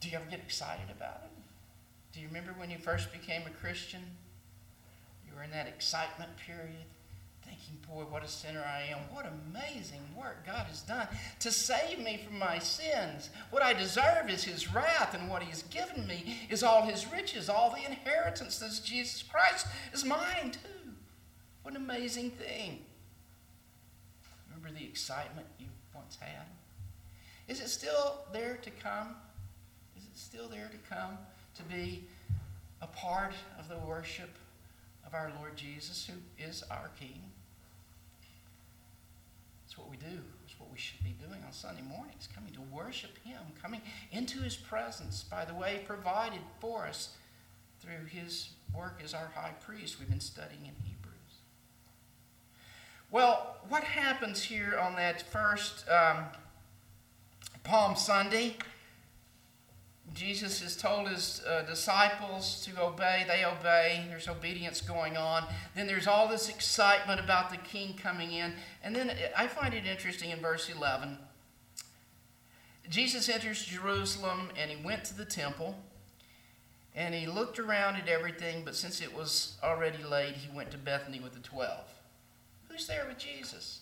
Do 0.00 0.08
you 0.08 0.16
ever 0.16 0.24
get 0.28 0.40
excited 0.40 0.90
about 0.90 1.22
it? 1.22 1.30
Do 2.12 2.18
you 2.18 2.26
remember 2.26 2.56
when 2.58 2.70
you 2.70 2.78
first 2.78 3.12
became 3.12 3.42
a 3.46 3.50
Christian? 3.50 4.00
You 5.28 5.36
were 5.36 5.44
in 5.44 5.52
that 5.52 5.68
excitement 5.68 6.30
period, 6.44 6.86
thinking, 7.44 7.78
boy, 7.88 8.02
what 8.10 8.24
a 8.24 8.28
sinner 8.28 8.64
I 8.66 8.90
am. 8.90 8.98
What 9.14 9.24
amazing 9.24 10.02
work 10.18 10.44
God 10.44 10.66
has 10.66 10.80
done 10.80 11.06
to 11.38 11.52
save 11.52 12.00
me 12.00 12.18
from 12.26 12.36
my 12.36 12.58
sins. 12.58 13.30
What 13.50 13.62
I 13.62 13.74
deserve 13.74 14.28
is 14.28 14.42
His 14.42 14.74
wrath, 14.74 15.14
and 15.14 15.30
what 15.30 15.44
He's 15.44 15.62
given 15.62 16.04
me 16.08 16.38
is 16.50 16.64
all 16.64 16.82
His 16.82 17.06
riches, 17.12 17.48
all 17.48 17.70
the 17.70 17.88
inheritance 17.88 18.58
that's 18.58 18.80
Jesus 18.80 19.22
Christ 19.22 19.68
is 19.92 20.04
mine 20.04 20.50
too. 20.50 20.77
What 21.68 21.76
an 21.76 21.82
amazing 21.82 22.30
thing. 22.30 22.78
Remember 24.46 24.70
the 24.70 24.86
excitement 24.86 25.46
you 25.58 25.66
once 25.94 26.16
had? 26.18 26.46
Is 27.46 27.60
it 27.60 27.68
still 27.68 28.22
there 28.32 28.58
to 28.62 28.70
come? 28.70 29.16
Is 29.94 30.04
it 30.04 30.16
still 30.16 30.48
there 30.48 30.70
to 30.72 30.94
come 30.94 31.18
to 31.56 31.62
be 31.64 32.04
a 32.80 32.86
part 32.86 33.34
of 33.58 33.68
the 33.68 33.76
worship 33.86 34.30
of 35.06 35.12
our 35.12 35.30
Lord 35.38 35.56
Jesus, 35.56 36.06
who 36.06 36.14
is 36.42 36.64
our 36.70 36.90
King? 36.98 37.20
It's 39.66 39.76
what 39.76 39.90
we 39.90 39.98
do. 39.98 40.22
It's 40.46 40.58
what 40.58 40.72
we 40.72 40.78
should 40.78 41.04
be 41.04 41.16
doing 41.20 41.42
on 41.44 41.52
Sunday 41.52 41.82
mornings, 41.82 42.30
coming 42.34 42.54
to 42.54 42.62
worship 42.74 43.18
Him, 43.24 43.40
coming 43.60 43.82
into 44.10 44.38
His 44.38 44.56
presence, 44.56 45.22
by 45.22 45.44
the 45.44 45.52
way, 45.52 45.82
provided 45.86 46.40
for 46.60 46.86
us 46.86 47.10
through 47.82 48.06
His 48.06 48.48
work 48.74 49.02
as 49.04 49.12
our 49.12 49.30
high 49.34 49.52
priest. 49.60 49.98
We've 49.98 50.08
been 50.08 50.18
studying 50.18 50.64
in. 50.64 50.87
Well, 53.10 53.56
what 53.68 53.84
happens 53.84 54.42
here 54.42 54.78
on 54.78 54.94
that 54.96 55.22
first 55.22 55.86
um, 55.88 56.24
Palm 57.64 57.96
Sunday? 57.96 58.56
Jesus 60.12 60.60
has 60.60 60.76
told 60.76 61.08
his 61.08 61.42
uh, 61.48 61.62
disciples 61.62 62.66
to 62.66 62.82
obey. 62.82 63.24
They 63.26 63.46
obey. 63.46 64.04
There's 64.10 64.28
obedience 64.28 64.82
going 64.82 65.16
on. 65.16 65.44
Then 65.74 65.86
there's 65.86 66.06
all 66.06 66.28
this 66.28 66.50
excitement 66.50 67.18
about 67.18 67.50
the 67.50 67.56
king 67.56 67.94
coming 67.94 68.32
in. 68.32 68.52
And 68.82 68.94
then 68.94 69.12
I 69.34 69.46
find 69.46 69.72
it 69.72 69.86
interesting 69.86 70.30
in 70.30 70.40
verse 70.40 70.68
11. 70.68 71.16
Jesus 72.90 73.28
enters 73.30 73.64
Jerusalem 73.64 74.50
and 74.58 74.70
he 74.70 74.84
went 74.84 75.04
to 75.04 75.16
the 75.16 75.24
temple 75.24 75.78
and 76.94 77.14
he 77.14 77.26
looked 77.26 77.58
around 77.58 77.96
at 77.96 78.08
everything, 78.08 78.64
but 78.64 78.74
since 78.74 79.00
it 79.00 79.14
was 79.14 79.56
already 79.62 80.02
late, 80.02 80.34
he 80.34 80.54
went 80.54 80.70
to 80.72 80.78
Bethany 80.78 81.20
with 81.20 81.32
the 81.32 81.40
twelve. 81.40 81.97
Who's 82.78 82.86
there 82.86 83.06
with 83.08 83.18
Jesus? 83.18 83.80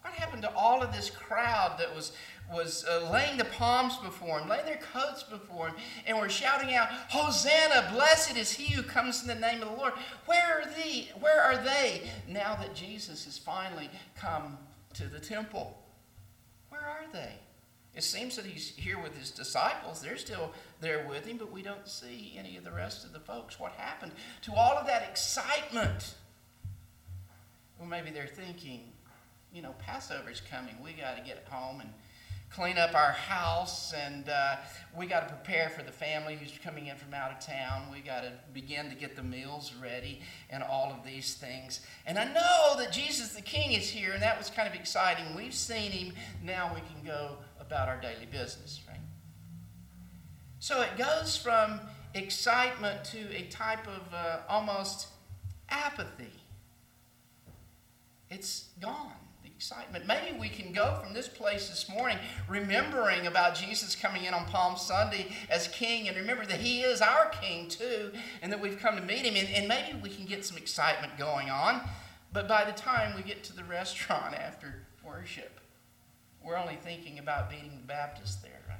What 0.00 0.14
happened 0.14 0.40
to 0.40 0.54
all 0.54 0.82
of 0.82 0.90
this 0.90 1.10
crowd 1.10 1.76
that 1.78 1.94
was, 1.94 2.12
was 2.50 2.82
uh, 2.88 3.10
laying 3.12 3.36
the 3.36 3.44
palms 3.44 3.98
before 3.98 4.38
him, 4.38 4.48
laying 4.48 4.64
their 4.64 4.80
coats 4.94 5.22
before 5.22 5.68
him, 5.68 5.74
and 6.06 6.18
were 6.18 6.30
shouting 6.30 6.74
out, 6.74 6.88
Hosanna, 7.10 7.90
blessed 7.92 8.38
is 8.38 8.50
he 8.50 8.72
who 8.72 8.82
comes 8.82 9.20
in 9.20 9.28
the 9.28 9.34
name 9.34 9.60
of 9.60 9.68
the 9.68 9.76
Lord. 9.76 9.92
Where 10.24 10.62
are 10.62 10.64
they? 10.64 11.10
Where 11.20 11.42
are 11.42 11.58
they 11.58 12.08
now 12.26 12.56
that 12.56 12.74
Jesus 12.74 13.26
has 13.26 13.36
finally 13.36 13.90
come 14.18 14.56
to 14.94 15.08
the 15.08 15.20
temple? 15.20 15.76
Where 16.70 16.80
are 16.80 17.12
they? 17.12 17.34
It 17.94 18.02
seems 18.02 18.34
that 18.36 18.46
he's 18.46 18.70
here 18.76 18.98
with 18.98 19.14
his 19.14 19.30
disciples. 19.30 20.00
They're 20.00 20.16
still 20.16 20.52
there 20.80 21.06
with 21.06 21.26
him, 21.26 21.36
but 21.36 21.52
we 21.52 21.60
don't 21.60 21.86
see 21.86 22.34
any 22.38 22.56
of 22.56 22.64
the 22.64 22.72
rest 22.72 23.04
of 23.04 23.12
the 23.12 23.20
folks. 23.20 23.60
What 23.60 23.72
happened 23.72 24.12
to 24.44 24.54
all 24.54 24.72
of 24.78 24.86
that 24.86 25.06
excitement? 25.06 26.14
Well, 27.78 27.88
maybe 27.88 28.10
they're 28.10 28.26
thinking, 28.26 28.92
you 29.52 29.62
know, 29.62 29.74
Passover's 29.78 30.40
coming. 30.40 30.74
We 30.82 30.92
got 30.92 31.16
to 31.16 31.22
get 31.22 31.46
home 31.48 31.80
and 31.80 31.90
clean 32.50 32.78
up 32.78 32.94
our 32.94 33.12
house, 33.12 33.92
and 33.92 34.28
uh, 34.28 34.56
we 34.96 35.06
got 35.06 35.28
to 35.28 35.34
prepare 35.34 35.68
for 35.68 35.82
the 35.82 35.92
family 35.92 36.36
who's 36.36 36.52
coming 36.62 36.86
in 36.86 36.96
from 36.96 37.12
out 37.12 37.32
of 37.32 37.40
town. 37.40 37.82
We 37.92 38.00
got 38.00 38.22
to 38.22 38.32
begin 38.54 38.88
to 38.88 38.94
get 38.94 39.16
the 39.16 39.22
meals 39.22 39.74
ready 39.82 40.20
and 40.48 40.62
all 40.62 40.90
of 40.90 41.04
these 41.04 41.34
things. 41.34 41.80
And 42.06 42.18
I 42.18 42.24
know 42.24 42.76
that 42.78 42.92
Jesus 42.92 43.34
the 43.34 43.42
King 43.42 43.72
is 43.72 43.90
here, 43.90 44.12
and 44.12 44.22
that 44.22 44.38
was 44.38 44.48
kind 44.48 44.68
of 44.68 44.74
exciting. 44.74 45.24
We've 45.36 45.54
seen 45.54 45.90
him. 45.90 46.14
Now 46.42 46.72
we 46.74 46.80
can 46.80 47.04
go 47.04 47.36
about 47.60 47.88
our 47.88 48.00
daily 48.00 48.26
business, 48.30 48.80
right? 48.88 49.00
So 50.58 50.80
it 50.82 50.96
goes 50.96 51.36
from 51.36 51.80
excitement 52.14 53.04
to 53.04 53.18
a 53.36 53.42
type 53.50 53.86
of 53.86 54.14
uh, 54.14 54.38
almost 54.48 55.08
apathy. 55.68 56.32
It's 58.30 58.70
gone, 58.80 59.12
the 59.42 59.48
excitement. 59.48 60.06
Maybe 60.06 60.36
we 60.38 60.48
can 60.48 60.72
go 60.72 60.98
from 61.02 61.14
this 61.14 61.28
place 61.28 61.68
this 61.68 61.88
morning 61.88 62.18
remembering 62.48 63.26
about 63.26 63.54
Jesus 63.54 63.94
coming 63.94 64.24
in 64.24 64.34
on 64.34 64.46
Palm 64.46 64.76
Sunday 64.76 65.32
as 65.48 65.68
King 65.68 66.08
and 66.08 66.16
remember 66.16 66.44
that 66.46 66.60
He 66.60 66.80
is 66.80 67.00
our 67.00 67.26
King 67.26 67.68
too 67.68 68.10
and 68.42 68.50
that 68.50 68.60
we've 68.60 68.78
come 68.78 68.96
to 68.96 69.02
meet 69.02 69.24
Him. 69.24 69.36
And, 69.36 69.48
and 69.54 69.68
maybe 69.68 69.98
we 70.02 70.10
can 70.10 70.26
get 70.26 70.44
some 70.44 70.56
excitement 70.56 71.16
going 71.16 71.50
on. 71.50 71.82
But 72.32 72.48
by 72.48 72.64
the 72.64 72.72
time 72.72 73.14
we 73.14 73.22
get 73.22 73.44
to 73.44 73.56
the 73.56 73.64
restaurant 73.64 74.34
after 74.38 74.82
worship, 75.04 75.60
we're 76.42 76.56
only 76.56 76.76
thinking 76.82 77.18
about 77.18 77.48
beating 77.48 77.78
the 77.80 77.86
Baptist 77.86 78.42
there, 78.42 78.60
right? 78.68 78.78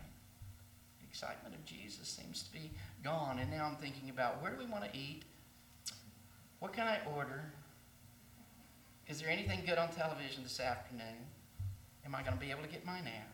The 1.01 1.07
excitement 1.09 1.55
of 1.55 1.65
Jesus 1.65 2.09
seems 2.09 2.43
to 2.43 2.53
be 2.53 2.73
gone. 3.05 3.39
And 3.39 3.51
now 3.51 3.65
I'm 3.65 3.77
thinking 3.77 4.11
about 4.11 4.43
where 4.43 4.51
do 4.51 4.59
we 4.59 4.67
want 4.71 4.85
to 4.85 4.99
eat? 4.99 5.23
What 6.59 6.73
can 6.73 6.89
I 6.89 6.99
order? 7.15 7.45
Is 9.09 9.21
there 9.21 9.31
anything 9.31 9.63
good 9.65 9.79
on 9.79 9.89
television 9.91 10.43
this 10.43 10.59
afternoon? 10.59 11.27
Am 12.05 12.15
I 12.15 12.23
going 12.23 12.35
to 12.35 12.41
be 12.41 12.51
able 12.51 12.63
to 12.63 12.69
get 12.69 12.85
my 12.85 13.01
nap? 13.01 13.31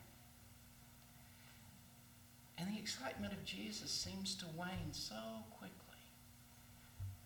And 2.59 2.69
the 2.73 2.79
excitement 2.79 3.33
of 3.33 3.43
Jesus 3.45 3.91
seems 3.91 4.35
to 4.37 4.45
wane 4.57 4.93
so 4.93 5.15
quickly 5.59 5.73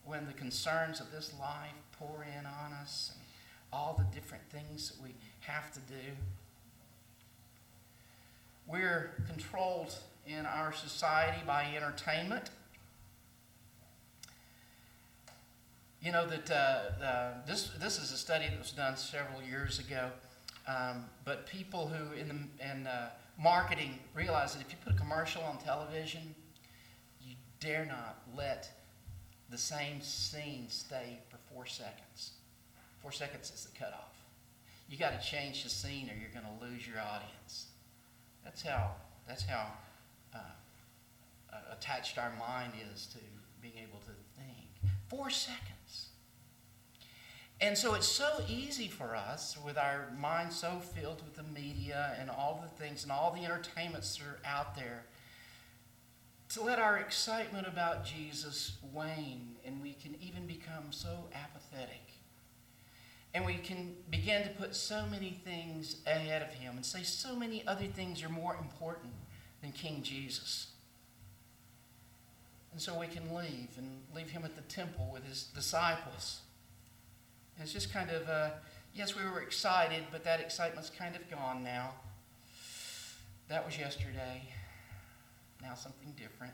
when 0.05 0.27
the 0.27 0.33
concerns 0.33 1.01
of 1.01 1.11
this 1.11 1.33
life 1.41 1.75
pour 1.99 2.25
in 2.25 2.47
on 2.47 2.73
us 2.73 3.13
and 3.15 3.25
all 3.73 3.97
the 3.99 4.15
different 4.15 4.45
things 4.51 4.91
that 4.91 5.03
we 5.03 5.11
have 5.41 5.73
to 5.73 5.81
do. 5.81 6.13
We're 8.69 9.11
controlled 9.27 9.95
in 10.27 10.47
our 10.47 10.73
society 10.73 11.43
by 11.45 11.67
entertainment. 11.77 12.51
You 16.07 16.13
know 16.13 16.25
that 16.25 16.49
uh, 16.49 17.05
uh, 17.05 17.31
this 17.49 17.71
this 17.81 17.99
is 17.99 18.13
a 18.13 18.17
study 18.17 18.45
that 18.49 18.57
was 18.57 18.71
done 18.71 18.97
several 18.97 19.43
years 19.43 19.81
ago, 19.81 20.09
um, 20.69 21.07
but 21.25 21.49
people 21.49 21.89
who 21.89 22.13
in 22.13 22.29
the 22.29 22.71
in 22.71 22.87
uh, 22.87 23.11
marketing 23.37 23.99
realize 24.15 24.55
that 24.55 24.63
if 24.63 24.71
you 24.71 24.79
put 24.85 24.93
a 24.93 24.97
commercial 24.97 25.43
on 25.43 25.59
television, 25.59 26.33
you 27.21 27.35
dare 27.59 27.85
not 27.87 28.19
let 28.37 28.71
the 29.51 29.59
same 29.59 30.01
scene 30.01 30.67
stay 30.69 31.19
for 31.29 31.39
four 31.53 31.67
seconds. 31.67 32.35
Four 33.03 33.11
seconds 33.11 33.51
is 33.51 33.65
the 33.65 33.77
cutoff. 33.77 34.15
You 34.89 34.99
got 34.99 35.21
to 35.21 35.29
change 35.29 35.65
the 35.65 35.71
scene, 35.71 36.09
or 36.09 36.15
you're 36.15 36.31
going 36.31 36.47
to 36.57 36.65
lose 36.65 36.87
your 36.87 37.01
audience. 37.01 37.67
That's 38.45 38.63
how, 38.63 38.93
that's 39.27 39.45
how 39.45 39.73
uh, 40.33 40.39
attached 41.73 42.17
our 42.17 42.33
mind 42.39 42.75
is 42.95 43.07
to 43.07 43.19
being 43.61 43.75
able 43.79 43.99
to. 44.07 44.13
Four 45.09 45.31
seconds. 45.31 46.09
And 47.61 47.77
so 47.77 47.95
it's 47.95 48.07
so 48.07 48.43
easy 48.49 48.89
for 48.89 49.17
us, 49.17 49.57
with 49.65 49.79
our 49.79 50.13
minds 50.19 50.57
so 50.57 50.81
filled 50.95 51.23
with 51.25 51.37
the 51.37 51.43
media 51.43 52.15
and 52.21 52.29
all 52.29 52.63
the 52.63 52.83
things 52.83 53.03
and 53.03 53.11
all 53.11 53.33
the 53.33 53.45
entertainments 53.45 54.17
that 54.17 54.25
are 54.25 54.39
out 54.45 54.77
there, 54.77 55.05
to 56.51 56.63
let 56.63 56.79
our 56.79 56.99
excitement 56.99 57.67
about 57.67 58.05
Jesus 58.05 58.77
wane 58.93 59.57
and 59.65 59.83
we 59.83 59.95
can 59.95 60.15
even 60.21 60.47
become 60.47 60.91
so 60.91 61.29
apathetic 61.35 62.07
and 63.37 63.45
we 63.45 63.55
can 63.55 63.95
begin 64.11 64.43
to 64.45 64.49
put 64.49 64.75
so 64.75 65.05
many 65.11 65.39
things 65.45 65.97
ahead 66.07 66.41
of 66.41 66.49
him 66.49 66.77
and 66.77 66.87
say 66.87 67.03
so 67.03 67.37
many 67.37 67.67
other 67.67 67.85
things 67.85 68.23
are 68.23 68.31
more 68.31 68.57
important 68.57 69.13
than 69.61 69.73
King 69.73 70.03
Jesus. 70.03 70.69
And 72.77 72.83
so 72.83 72.99
we 72.99 73.07
can 73.07 73.35
leave 73.35 73.71
and 73.79 74.03
leave 74.15 74.29
him 74.29 74.45
at 74.45 74.55
the 74.55 74.61
temple 74.61 75.09
with 75.11 75.25
his 75.25 75.45
disciples. 75.45 76.43
And 77.57 77.65
it's 77.65 77.73
just 77.73 77.91
kind 77.91 78.11
of, 78.11 78.29
uh, 78.29 78.51
yes, 78.95 79.17
we 79.17 79.25
were 79.25 79.41
excited, 79.41 80.05
but 80.13 80.25
that 80.25 80.41
excitement's 80.41 80.91
kind 80.91 81.17
of 81.17 81.23
gone 81.31 81.65
now. 81.65 81.93
That 83.49 83.65
was 83.65 83.79
yesterday. 83.79 84.43
Now 85.63 85.73
something 85.73 86.13
different. 86.19 86.53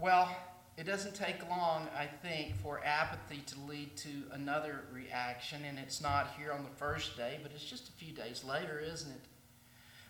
Well, 0.00 0.30
it 0.76 0.84
doesn't 0.84 1.16
take 1.16 1.42
long, 1.50 1.88
I 1.98 2.06
think, 2.06 2.54
for 2.62 2.80
apathy 2.84 3.42
to 3.44 3.56
lead 3.68 3.96
to 3.96 4.08
another 4.34 4.82
reaction, 4.92 5.62
and 5.68 5.80
it's 5.80 6.00
not 6.00 6.28
here 6.38 6.52
on 6.52 6.62
the 6.62 6.76
first 6.76 7.16
day, 7.16 7.40
but 7.42 7.50
it's 7.50 7.64
just 7.64 7.88
a 7.88 7.92
few 7.92 8.12
days 8.12 8.44
later, 8.44 8.78
isn't 8.78 9.10
it? 9.10 9.22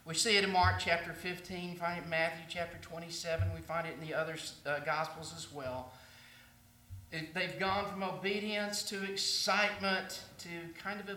We 0.04 0.14
see 0.14 0.36
it 0.36 0.44
in 0.44 0.50
Mark 0.50 0.76
chapter 0.78 1.12
15, 1.12 1.76
find 1.76 1.98
it 1.98 2.04
in 2.04 2.10
Matthew 2.10 2.44
chapter 2.48 2.78
27, 2.80 3.48
we 3.54 3.60
find 3.60 3.86
it 3.86 3.94
in 4.00 4.06
the 4.06 4.14
other 4.14 4.36
uh, 4.64 4.78
Gospels 4.80 5.34
as 5.36 5.52
well. 5.52 5.92
It, 7.12 7.34
they've 7.34 7.58
gone 7.58 7.90
from 7.90 8.02
obedience 8.02 8.82
to 8.84 9.02
excitement 9.04 10.22
to 10.38 10.48
kind 10.82 11.00
of 11.00 11.08
a 11.08 11.16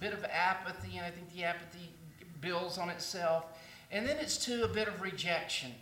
bit 0.00 0.12
of 0.12 0.24
apathy, 0.24 0.96
and 0.96 1.06
I 1.06 1.10
think 1.10 1.32
the 1.32 1.44
apathy 1.44 1.90
builds 2.40 2.78
on 2.78 2.90
itself. 2.90 3.44
And 3.90 4.06
then 4.06 4.18
it's 4.18 4.38
to 4.46 4.64
a 4.64 4.68
bit 4.68 4.88
of 4.88 5.00
rejection. 5.02 5.72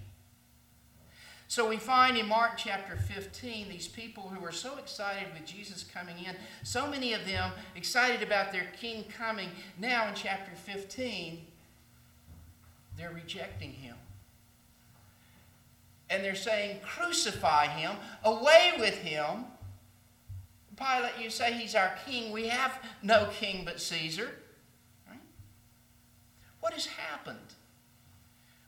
So 1.51 1.69
we 1.69 1.79
find 1.79 2.17
in 2.17 2.29
Mark 2.29 2.53
chapter 2.57 2.97
15 2.97 3.69
these 3.69 3.89
people 3.89 4.29
who 4.29 4.45
are 4.45 4.53
so 4.53 4.79
excited 4.79 5.27
with 5.33 5.45
Jesus 5.45 5.83
coming 5.83 6.17
in, 6.25 6.37
so 6.63 6.87
many 6.87 7.13
of 7.13 7.27
them 7.27 7.51
excited 7.75 8.23
about 8.23 8.53
their 8.53 8.69
king 8.81 9.05
coming. 9.17 9.49
Now 9.77 10.09
in 10.09 10.15
chapter 10.15 10.53
15, 10.55 11.45
they're 13.01 13.11
rejecting 13.11 13.73
him. 13.73 13.97
And 16.11 16.23
they're 16.23 16.35
saying, 16.35 16.81
Crucify 16.85 17.69
him, 17.69 17.93
away 18.25 18.73
with 18.79 18.99
him. 18.99 19.47
Pilate, 20.77 21.13
you 21.21 21.31
say 21.31 21.53
he's 21.53 21.75
our 21.75 21.95
king. 22.07 22.33
We 22.33 22.49
have 22.49 22.79
no 23.03 23.29
king 23.33 23.65
but 23.65 23.81
Caesar. 23.81 24.31
Right? 25.09 25.21
What 26.61 26.75
has 26.75 26.87
happened? 26.87 27.39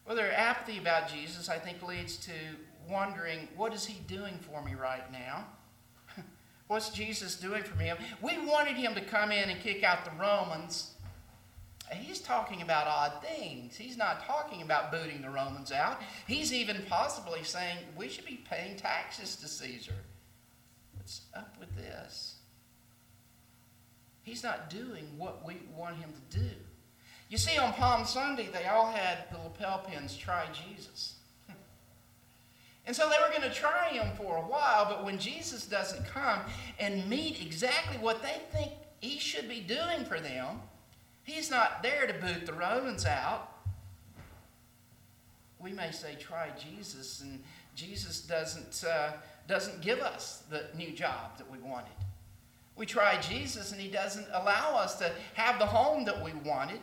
Well, 0.07 0.17
their 0.17 0.33
apathy 0.33 0.79
about 0.79 1.09
Jesus, 1.09 1.49
I 1.49 1.59
think, 1.59 1.83
leads 1.83 2.17
to 2.19 2.33
wondering, 2.89 3.49
what 3.57 3.73
is 3.73 3.85
he 3.85 4.01
doing 4.07 4.39
for 4.41 4.63
me 4.63 4.75
right 4.75 5.11
now? 5.13 5.47
What's 6.69 6.91
Jesus 6.91 7.37
doing 7.37 7.63
for 7.63 7.77
me? 7.77 7.93
We 8.21 8.39
wanted 8.47 8.77
him 8.77 8.95
to 8.95 9.01
come 9.01 9.31
in 9.31 9.51
and 9.51 9.61
kick 9.61 9.85
out 9.85 10.05
the 10.05 10.11
Romans. 10.19 10.93
He's 11.95 12.21
talking 12.21 12.63
about 12.63 12.87
odd 12.87 13.23
things. 13.23 13.77
He's 13.77 13.97
not 13.97 14.25
talking 14.25 14.63
about 14.63 14.91
booting 14.91 15.23
the 15.23 15.31
Romans 15.31 15.73
out. 15.73 16.01
He's 16.27 16.53
even 16.53 16.83
possibly 16.89 17.43
saying 17.45 17.79
we 17.97 18.09
should 18.09 18.25
be 18.25 18.45
paying 18.49 18.77
taxes 18.77 19.37
to 19.37 19.49
Caesar. 19.49 19.95
What's 20.95 21.23
up 21.35 21.57
with 21.59 21.75
this? 21.77 22.37
He's 24.23 24.43
not 24.43 24.71
doing 24.71 25.07
what 25.19 25.45
we 25.45 25.57
want 25.77 25.97
him 25.97 26.11
to 26.13 26.39
do. 26.39 26.51
You 27.29 27.39
see, 27.39 27.59
on 27.59 27.73
Palm 27.73 28.05
Sunday, 28.05 28.49
they 28.53 28.67
all 28.67 28.91
had 28.91 29.25
the 29.31 29.39
lapel 29.39 29.79
pins 29.79 30.17
try 30.17 30.47
Jesus. 30.53 31.17
And 32.85 32.97
so 32.97 33.09
they 33.09 33.15
were 33.23 33.31
going 33.31 33.49
to 33.49 33.57
try 33.57 33.91
him 33.91 34.09
for 34.17 34.39
a 34.39 34.41
while, 34.41 34.87
but 34.87 35.05
when 35.05 35.17
Jesus 35.17 35.67
doesn't 35.67 36.05
come 36.05 36.41
and 36.81 37.09
meet 37.09 37.41
exactly 37.41 37.97
what 37.99 38.23
they 38.23 38.41
think 38.53 38.73
he 39.01 39.21
should 39.21 39.49
be 39.49 39.61
doing 39.61 40.05
for 40.05 40.19
them, 40.19 40.61
he's 41.25 41.51
not 41.51 41.83
there 41.83 42.07
to 42.07 42.15
boot 42.15 42.47
the 42.47 42.53
Romans 42.53 43.07
out. 43.07 43.49
We 45.59 45.73
may 45.73 45.91
say, 45.91 46.17
try 46.19 46.49
Jesus, 46.59 47.21
and 47.21 47.43
Jesus 47.75 48.21
doesn't, 48.21 48.85
uh, 48.89 49.13
doesn't 49.47 49.81
give 49.81 50.01
us 50.01 50.43
the 50.51 50.65
new 50.77 50.91
job 50.91 51.39
that 51.39 51.51
we 51.51 51.59
wanted. 51.59 51.93
We 52.75 52.87
try 52.87 53.21
Jesus 53.21 53.71
and 53.71 53.81
he 53.81 53.89
doesn't 53.89 54.27
allow 54.33 54.77
us 54.77 54.97
to 54.97 55.13
have 55.35 55.59
the 55.59 55.67
home 55.67 56.05
that 56.07 56.23
we 56.25 56.33
wanted. 56.33 56.81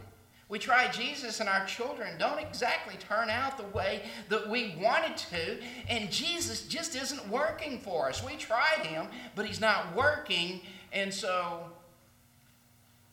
We 0.47 0.57
try 0.57 0.87
Jesus 0.89 1.39
and 1.39 1.49
our 1.49 1.65
children 1.65 2.17
don't 2.17 2.39
exactly 2.39 2.95
turn 2.97 3.29
out 3.29 3.57
the 3.57 3.77
way 3.77 4.03
that 4.29 4.49
we 4.49 4.75
wanted 4.81 5.15
to, 5.17 5.59
and 5.87 6.11
Jesus 6.11 6.67
just 6.67 6.95
isn't 6.95 7.29
working 7.29 7.79
for 7.79 8.09
us. 8.09 8.23
We 8.23 8.35
tried 8.35 8.85
him, 8.85 9.07
but 9.35 9.45
he's 9.45 9.61
not 9.61 9.95
working, 9.95 10.61
and 10.91 11.13
so, 11.13 11.69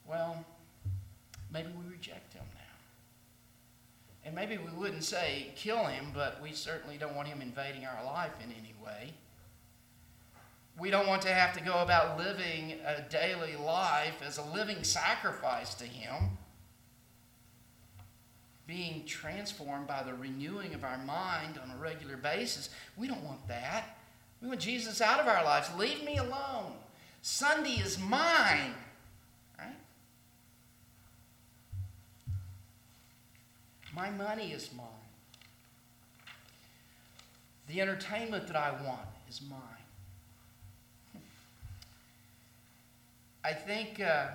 well, 0.08 0.46
maybe 1.52 1.68
we 1.68 1.90
reject 1.90 2.35
him 2.35 2.44
now. 2.54 2.61
And 4.24 4.35
maybe 4.35 4.59
we 4.59 4.70
wouldn't 4.70 5.04
say 5.04 5.52
kill 5.56 5.85
him, 5.85 6.06
but 6.12 6.42
we 6.42 6.52
certainly 6.52 6.96
don't 6.98 7.14
want 7.14 7.28
him 7.28 7.40
invading 7.40 7.85
our 7.85 8.04
life 8.04 8.32
in 8.42 8.50
any 8.52 8.74
way. 8.85 9.12
We 10.78 10.90
don't 10.90 11.06
want 11.06 11.22
to 11.22 11.32
have 11.32 11.56
to 11.56 11.62
go 11.62 11.78
about 11.78 12.18
living 12.18 12.74
a 12.85 13.02
daily 13.09 13.56
life 13.56 14.20
as 14.26 14.38
a 14.38 14.44
living 14.44 14.85
sacrifice 14.85 15.74
to 15.74 15.85
him 15.85 16.37
being 18.66 19.04
transformed 19.06 19.87
by 19.87 20.02
the 20.02 20.14
renewing 20.14 20.74
of 20.74 20.85
our 20.85 20.98
mind 20.98 21.59
on 21.62 21.70
a 21.70 21.80
regular 21.80 22.16
basis. 22.16 22.68
We 22.96 23.06
don't 23.06 23.22
want 23.22 23.46
that. 23.48 23.96
We 24.42 24.48
want 24.48 24.61
Jesus 24.61 25.00
out 25.00 25.20
of 25.20 25.28
our 25.28 25.44
lives. 25.44 25.70
Leave 25.76 26.04
me 26.04 26.16
alone. 26.18 26.72
Sunday 27.22 27.80
is 27.80 27.98
mine. 27.98 28.74
My 33.96 34.11
money 34.11 34.52
is 34.52 34.70
mine. 34.76 34.87
The 37.68 37.80
entertainment 37.80 38.46
that 38.46 38.56
I 38.56 38.70
want 38.85 39.09
is 39.28 39.40
mine. 39.48 41.22
I 43.42 43.52
think, 43.52 44.00
uh, 44.00 44.26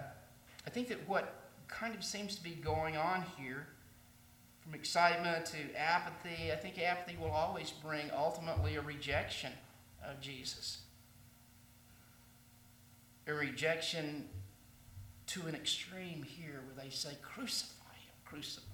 I 0.65 0.69
think 0.69 0.87
that 0.87 1.07
what 1.07 1.35
kind 1.67 1.93
of 1.93 2.03
seems 2.03 2.35
to 2.35 2.43
be 2.43 2.51
going 2.51 2.97
on 2.97 3.23
here 3.37 3.67
from 4.61 4.73
excitement 4.73 5.45
to 5.47 5.57
apathy. 5.77 6.51
I 6.51 6.55
think 6.55 6.79
apathy 6.79 7.17
will 7.19 7.31
always 7.31 7.71
bring 7.71 8.09
ultimately 8.15 8.75
a 8.75 8.81
rejection 8.81 9.51
of 10.05 10.21
Jesus. 10.21 10.79
A 13.27 13.33
rejection 13.33 14.29
to 15.27 15.47
an 15.47 15.55
extreme 15.55 16.23
here 16.23 16.61
where 16.65 16.83
they 16.83 16.89
say, 16.89 17.11
Crucify 17.21 17.93
him, 17.93 18.13
crucify 18.25 18.65
him. 18.65 18.71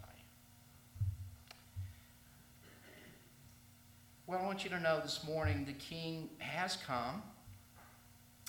Well, 4.27 4.39
I 4.41 4.43
want 4.43 4.65
you 4.65 4.69
to 4.71 4.79
know 4.81 4.99
this 4.99 5.23
morning 5.25 5.63
the 5.63 5.71
King 5.71 6.27
has 6.39 6.75
come, 6.85 7.23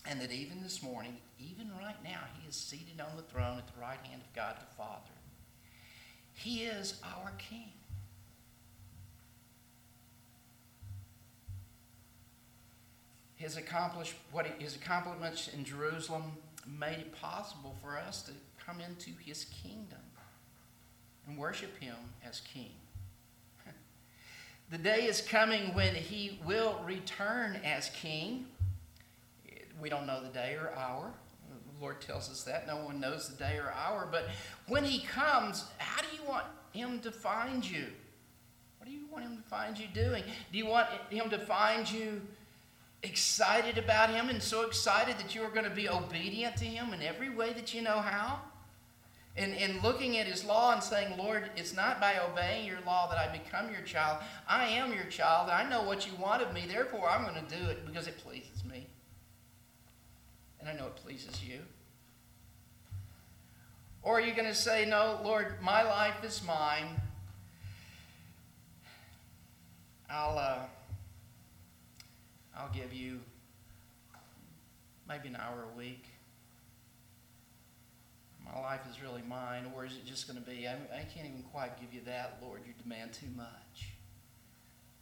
and 0.04 0.20
that 0.20 0.32
even 0.32 0.60
this 0.60 0.82
morning, 0.82 1.18
even 1.38 1.70
right 1.80 1.94
now, 2.02 2.18
he 2.36 2.48
is 2.48 2.56
seated 2.56 3.00
on 3.00 3.16
the 3.16 3.22
throne 3.22 3.58
at 3.58 3.72
the 3.72 3.80
right 3.80 4.00
hand 4.02 4.20
of 4.20 4.34
God 4.34 4.56
the 4.58 4.74
Father. 4.74 5.12
He 6.34 6.64
is 6.64 7.00
our 7.04 7.30
King. 7.38 7.70
His, 13.36 13.56
accomplished, 13.56 14.14
what 14.32 14.46
he, 14.46 14.64
his 14.64 14.74
accomplishments 14.74 15.46
in 15.46 15.64
Jerusalem 15.64 16.32
made 16.66 16.98
it 16.98 17.20
possible 17.20 17.76
for 17.80 17.96
us 17.96 18.22
to 18.22 18.32
come 18.66 18.80
into 18.80 19.10
his 19.24 19.44
kingdom 19.44 20.00
and 21.28 21.38
worship 21.38 21.78
him 21.78 21.94
as 22.24 22.40
king. 22.40 22.72
The 24.70 24.78
day 24.78 25.04
is 25.04 25.20
coming 25.20 25.74
when 25.74 25.94
he 25.94 26.38
will 26.44 26.80
return 26.86 27.60
as 27.64 27.90
king. 27.90 28.46
We 29.80 29.88
don't 29.88 30.06
know 30.06 30.22
the 30.22 30.28
day 30.28 30.56
or 30.60 30.72
hour. 30.76 31.12
The 31.78 31.80
Lord 31.80 32.00
tells 32.00 32.28
us 32.30 32.42
that. 32.44 32.66
No 32.66 32.78
one 32.78 33.00
knows 33.00 33.28
the 33.28 33.36
day 33.36 33.56
or 33.58 33.72
hour. 33.72 34.08
But 34.10 34.28
when 34.66 34.84
He 34.84 35.06
comes, 35.06 35.64
how 35.78 36.02
do 36.02 36.08
you 36.16 36.28
want 36.28 36.44
Him 36.72 36.98
to 37.00 37.12
find 37.12 37.68
you? 37.68 37.86
What 38.78 38.86
do 38.88 38.92
you 38.92 39.06
want 39.10 39.24
Him 39.24 39.36
to 39.36 39.48
find 39.48 39.78
you 39.78 39.86
doing? 39.94 40.24
Do 40.50 40.58
you 40.58 40.66
want 40.66 40.88
Him 41.10 41.30
to 41.30 41.38
find 41.38 41.90
you 41.90 42.20
excited 43.04 43.78
about 43.78 44.10
Him 44.10 44.28
and 44.28 44.42
so 44.42 44.66
excited 44.66 45.16
that 45.18 45.34
you 45.34 45.42
are 45.42 45.50
going 45.50 45.64
to 45.64 45.70
be 45.70 45.88
obedient 45.88 46.56
to 46.56 46.64
Him 46.64 46.92
in 46.92 47.00
every 47.02 47.30
way 47.30 47.52
that 47.52 47.72
you 47.72 47.82
know 47.82 47.98
how? 47.98 48.40
And, 49.38 49.54
and 49.54 49.80
looking 49.84 50.18
at 50.18 50.26
His 50.26 50.44
law 50.44 50.72
and 50.72 50.82
saying, 50.82 51.16
Lord, 51.16 51.50
it's 51.56 51.74
not 51.74 52.00
by 52.00 52.16
obeying 52.18 52.66
your 52.66 52.80
law 52.84 53.08
that 53.08 53.18
I 53.18 53.30
become 53.30 53.70
your 53.70 53.82
child. 53.82 54.18
I 54.48 54.66
am 54.66 54.92
your 54.92 55.04
child. 55.04 55.48
I 55.48 55.68
know 55.68 55.84
what 55.84 56.06
you 56.06 56.12
want 56.16 56.42
of 56.42 56.52
me. 56.52 56.64
Therefore, 56.66 57.08
I'm 57.08 57.22
going 57.22 57.46
to 57.46 57.56
do 57.56 57.70
it 57.70 57.86
because 57.86 58.08
it 58.08 58.18
pleases 58.18 58.64
me. 58.64 58.88
And 60.58 60.68
I 60.68 60.72
know 60.72 60.86
it 60.86 60.96
pleases 60.96 61.44
you. 61.44 61.60
Or 64.02 64.18
are 64.18 64.20
you 64.20 64.34
going 64.34 64.48
to 64.48 64.54
say, 64.54 64.84
No, 64.86 65.20
Lord, 65.22 65.54
my 65.62 65.82
life 65.82 66.24
is 66.24 66.42
mine. 66.44 67.00
I'll, 70.10 70.38
uh, 70.38 70.58
I'll 72.56 72.72
give 72.72 72.92
you 72.92 73.20
maybe 75.08 75.28
an 75.28 75.36
hour 75.36 75.66
a 75.72 75.78
week. 75.78 76.04
My 78.52 78.60
life 78.60 78.80
is 78.90 79.02
really 79.02 79.22
mine. 79.28 79.70
Or 79.74 79.84
is 79.84 79.92
it 79.92 80.06
just 80.06 80.26
going 80.26 80.42
to 80.42 80.50
be, 80.50 80.66
I, 80.66 80.74
I 80.74 81.04
can't 81.04 81.26
even 81.26 81.44
quite 81.52 81.80
give 81.80 81.92
you 81.92 82.00
that, 82.06 82.38
Lord. 82.42 82.62
You 82.66 82.72
demand 82.82 83.12
too 83.12 83.28
much. 83.36 83.92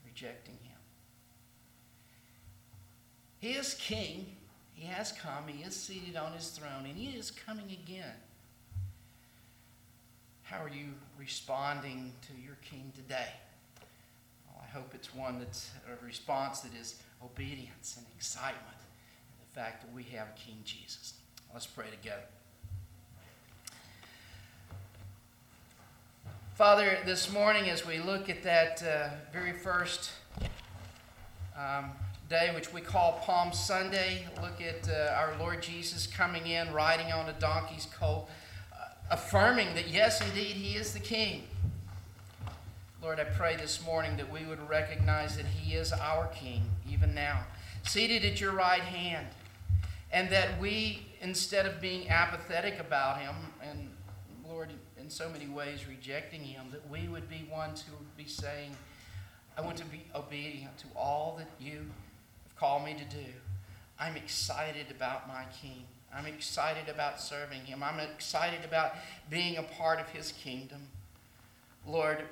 Rejecting 0.04 0.58
Him. 0.62 0.78
He 3.38 3.52
is 3.52 3.74
king. 3.74 4.36
He 4.76 4.86
has 4.86 5.12
come. 5.12 5.48
He 5.48 5.62
is 5.62 5.74
seated 5.74 6.16
on 6.16 6.32
his 6.32 6.48
throne, 6.48 6.84
and 6.84 6.96
he 6.96 7.16
is 7.16 7.30
coming 7.30 7.70
again. 7.70 8.14
How 10.42 10.62
are 10.62 10.68
you 10.68 10.92
responding 11.18 12.12
to 12.22 12.32
your 12.40 12.56
King 12.62 12.92
today? 12.94 13.30
Well, 14.46 14.62
I 14.62 14.66
hope 14.70 14.94
it's 14.94 15.14
one 15.14 15.38
that's 15.38 15.70
a 15.90 16.04
response 16.04 16.60
that 16.60 16.74
is 16.74 17.02
obedience 17.24 17.96
and 17.96 18.06
excitement, 18.16 18.76
and 18.78 19.40
the 19.40 19.58
fact 19.58 19.82
that 19.82 19.92
we 19.94 20.02
have 20.16 20.36
King 20.36 20.58
Jesus. 20.64 21.14
Let's 21.52 21.66
pray 21.66 21.86
together. 21.90 22.22
Father, 26.56 26.96
this 27.04 27.30
morning 27.30 27.68
as 27.68 27.84
we 27.84 27.98
look 27.98 28.30
at 28.30 28.42
that 28.42 28.82
uh, 28.82 29.10
very 29.30 29.52
first 29.52 30.12
um, 31.54 31.90
day, 32.30 32.50
which 32.54 32.72
we 32.72 32.80
call 32.80 33.20
Palm 33.22 33.52
Sunday. 33.52 34.26
Look 34.40 34.62
at 34.62 34.88
uh, 34.88 35.12
our 35.16 35.36
Lord 35.38 35.60
Jesus 35.62 36.06
coming 36.06 36.46
in, 36.46 36.72
riding 36.72 37.12
on 37.12 37.28
a 37.28 37.34
donkey's 37.34 37.86
colt, 38.00 38.30
uh, 38.72 38.86
affirming 39.10 39.74
that, 39.74 39.88
yes, 39.88 40.26
indeed, 40.26 40.52
he 40.52 40.76
is 40.76 40.94
the 40.94 40.98
King. 40.98 41.42
Lord, 43.02 43.20
I 43.20 43.24
pray 43.24 43.56
this 43.56 43.84
morning 43.84 44.16
that 44.16 44.32
we 44.32 44.46
would 44.46 44.66
recognize 44.66 45.36
that 45.36 45.44
he 45.44 45.74
is 45.74 45.92
our 45.92 46.28
King, 46.28 46.62
even 46.90 47.14
now, 47.14 47.44
seated 47.82 48.24
at 48.24 48.40
your 48.40 48.52
right 48.52 48.80
hand, 48.80 49.26
and 50.10 50.30
that 50.30 50.58
we, 50.58 51.02
instead 51.20 51.66
of 51.66 51.82
being 51.82 52.08
apathetic 52.08 52.80
about 52.80 53.18
him, 53.20 53.34
and 53.62 53.90
in 55.06 55.10
so 55.10 55.28
many 55.28 55.46
ways 55.46 55.86
rejecting 55.86 56.42
him, 56.42 56.66
that 56.72 56.90
we 56.90 57.06
would 57.06 57.30
be 57.30 57.48
ones 57.48 57.84
who 57.86 57.96
would 57.96 58.16
be 58.16 58.26
saying, 58.26 58.76
I 59.56 59.60
want 59.60 59.76
to 59.76 59.84
be 59.84 60.02
obedient 60.16 60.76
to 60.78 60.86
all 60.96 61.36
that 61.38 61.48
you 61.64 61.76
have 62.42 62.56
called 62.56 62.84
me 62.84 62.94
to 62.94 63.16
do. 63.16 63.30
I'm 64.00 64.16
excited 64.16 64.86
about 64.90 65.28
my 65.28 65.44
King. 65.62 65.84
I'm 66.12 66.26
excited 66.26 66.88
about 66.88 67.20
serving 67.20 67.60
him. 67.60 67.84
I'm 67.84 68.00
excited 68.00 68.64
about 68.64 68.94
being 69.30 69.58
a 69.58 69.62
part 69.62 70.00
of 70.00 70.08
his 70.08 70.32
kingdom. 70.32 70.80
Lord, 71.86 72.24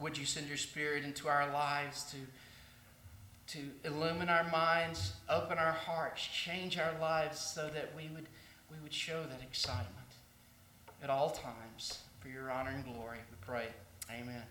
would 0.00 0.18
you 0.18 0.26
send 0.26 0.48
your 0.48 0.56
spirit 0.56 1.04
into 1.04 1.28
our 1.28 1.48
lives 1.52 2.04
to, 2.10 3.58
to 3.58 3.60
illumine 3.84 4.28
our 4.28 4.50
minds, 4.50 5.12
open 5.30 5.56
our 5.56 5.70
hearts, 5.70 6.26
change 6.26 6.78
our 6.78 6.98
lives 7.00 7.38
so 7.38 7.70
that 7.72 7.92
we 7.96 8.08
would, 8.12 8.26
we 8.72 8.76
would 8.82 8.92
show 8.92 9.22
that 9.22 9.40
excitement 9.40 9.94
at 11.00 11.10
all 11.10 11.30
times 11.30 12.00
for 12.20 12.28
your 12.28 12.50
honor 12.50 12.70
and 12.70 12.84
glory. 12.84 13.18
We 13.30 13.36
pray. 13.46 13.66
Amen. 14.10 14.42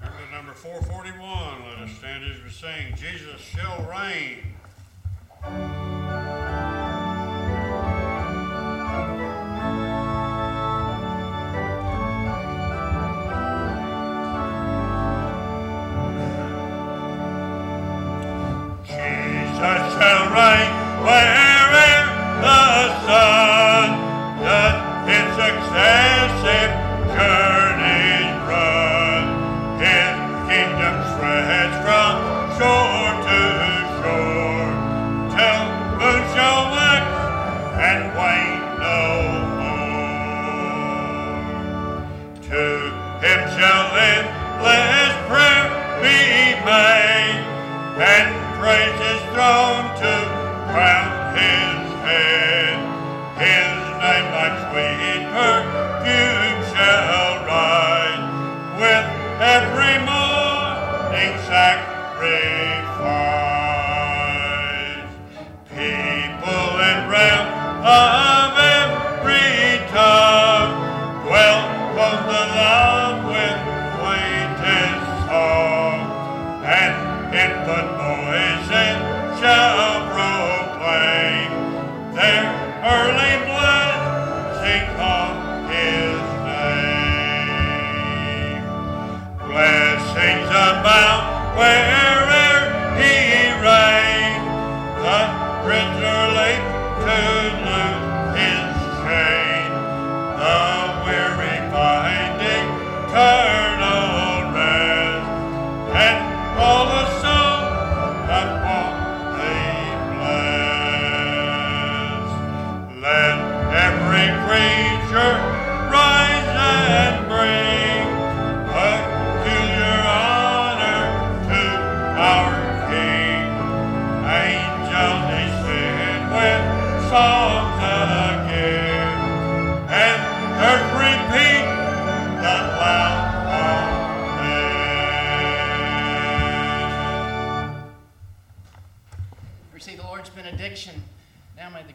Turn 0.00 0.10
to 0.10 0.34
number 0.34 0.52
441. 0.52 1.68
Let 1.68 1.88
us 1.88 1.96
stand 1.96 2.24
as 2.24 2.42
we 2.42 2.50
sing, 2.50 2.94
Jesus 2.96 3.40
shall 3.40 3.82
reign. 3.88 5.81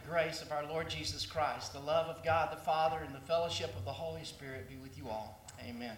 grace 0.08 0.40
of 0.40 0.50
our 0.52 0.64
Lord 0.66 0.88
Jesus 0.88 1.26
Christ, 1.26 1.72
the 1.74 1.80
love 1.80 2.06
of 2.06 2.24
God 2.24 2.50
the 2.50 2.56
Father, 2.56 2.98
and 3.04 3.14
the 3.14 3.20
fellowship 3.20 3.76
of 3.76 3.84
the 3.84 3.92
Holy 3.92 4.24
Spirit 4.24 4.68
be 4.68 4.76
with 4.76 4.96
you 4.96 5.04
all. 5.08 5.44
Amen. 5.68 5.96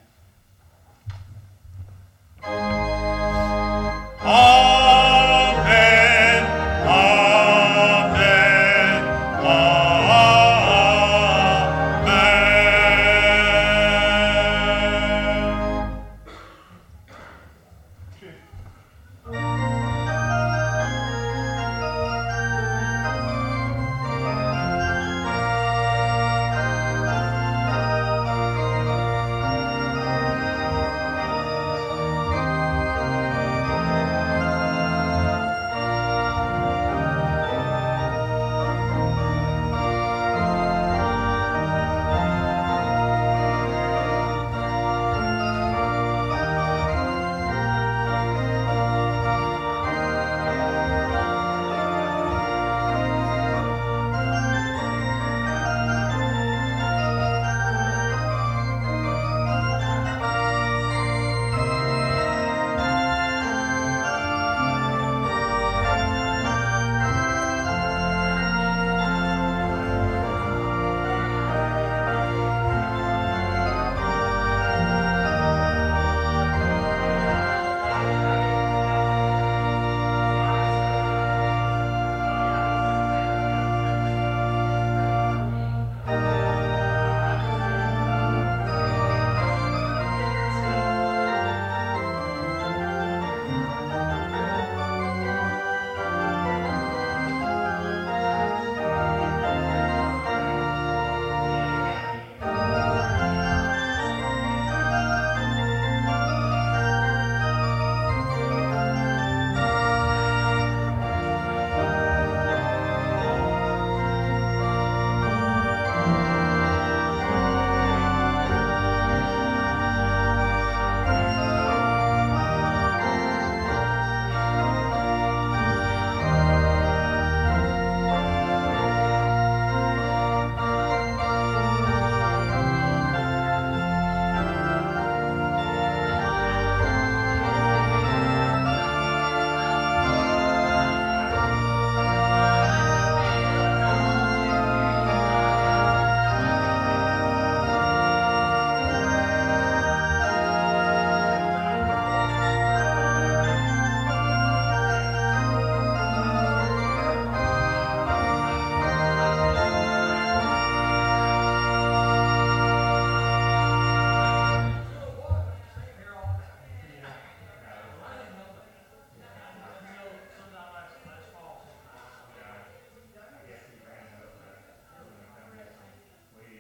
Oh. 4.23 4.90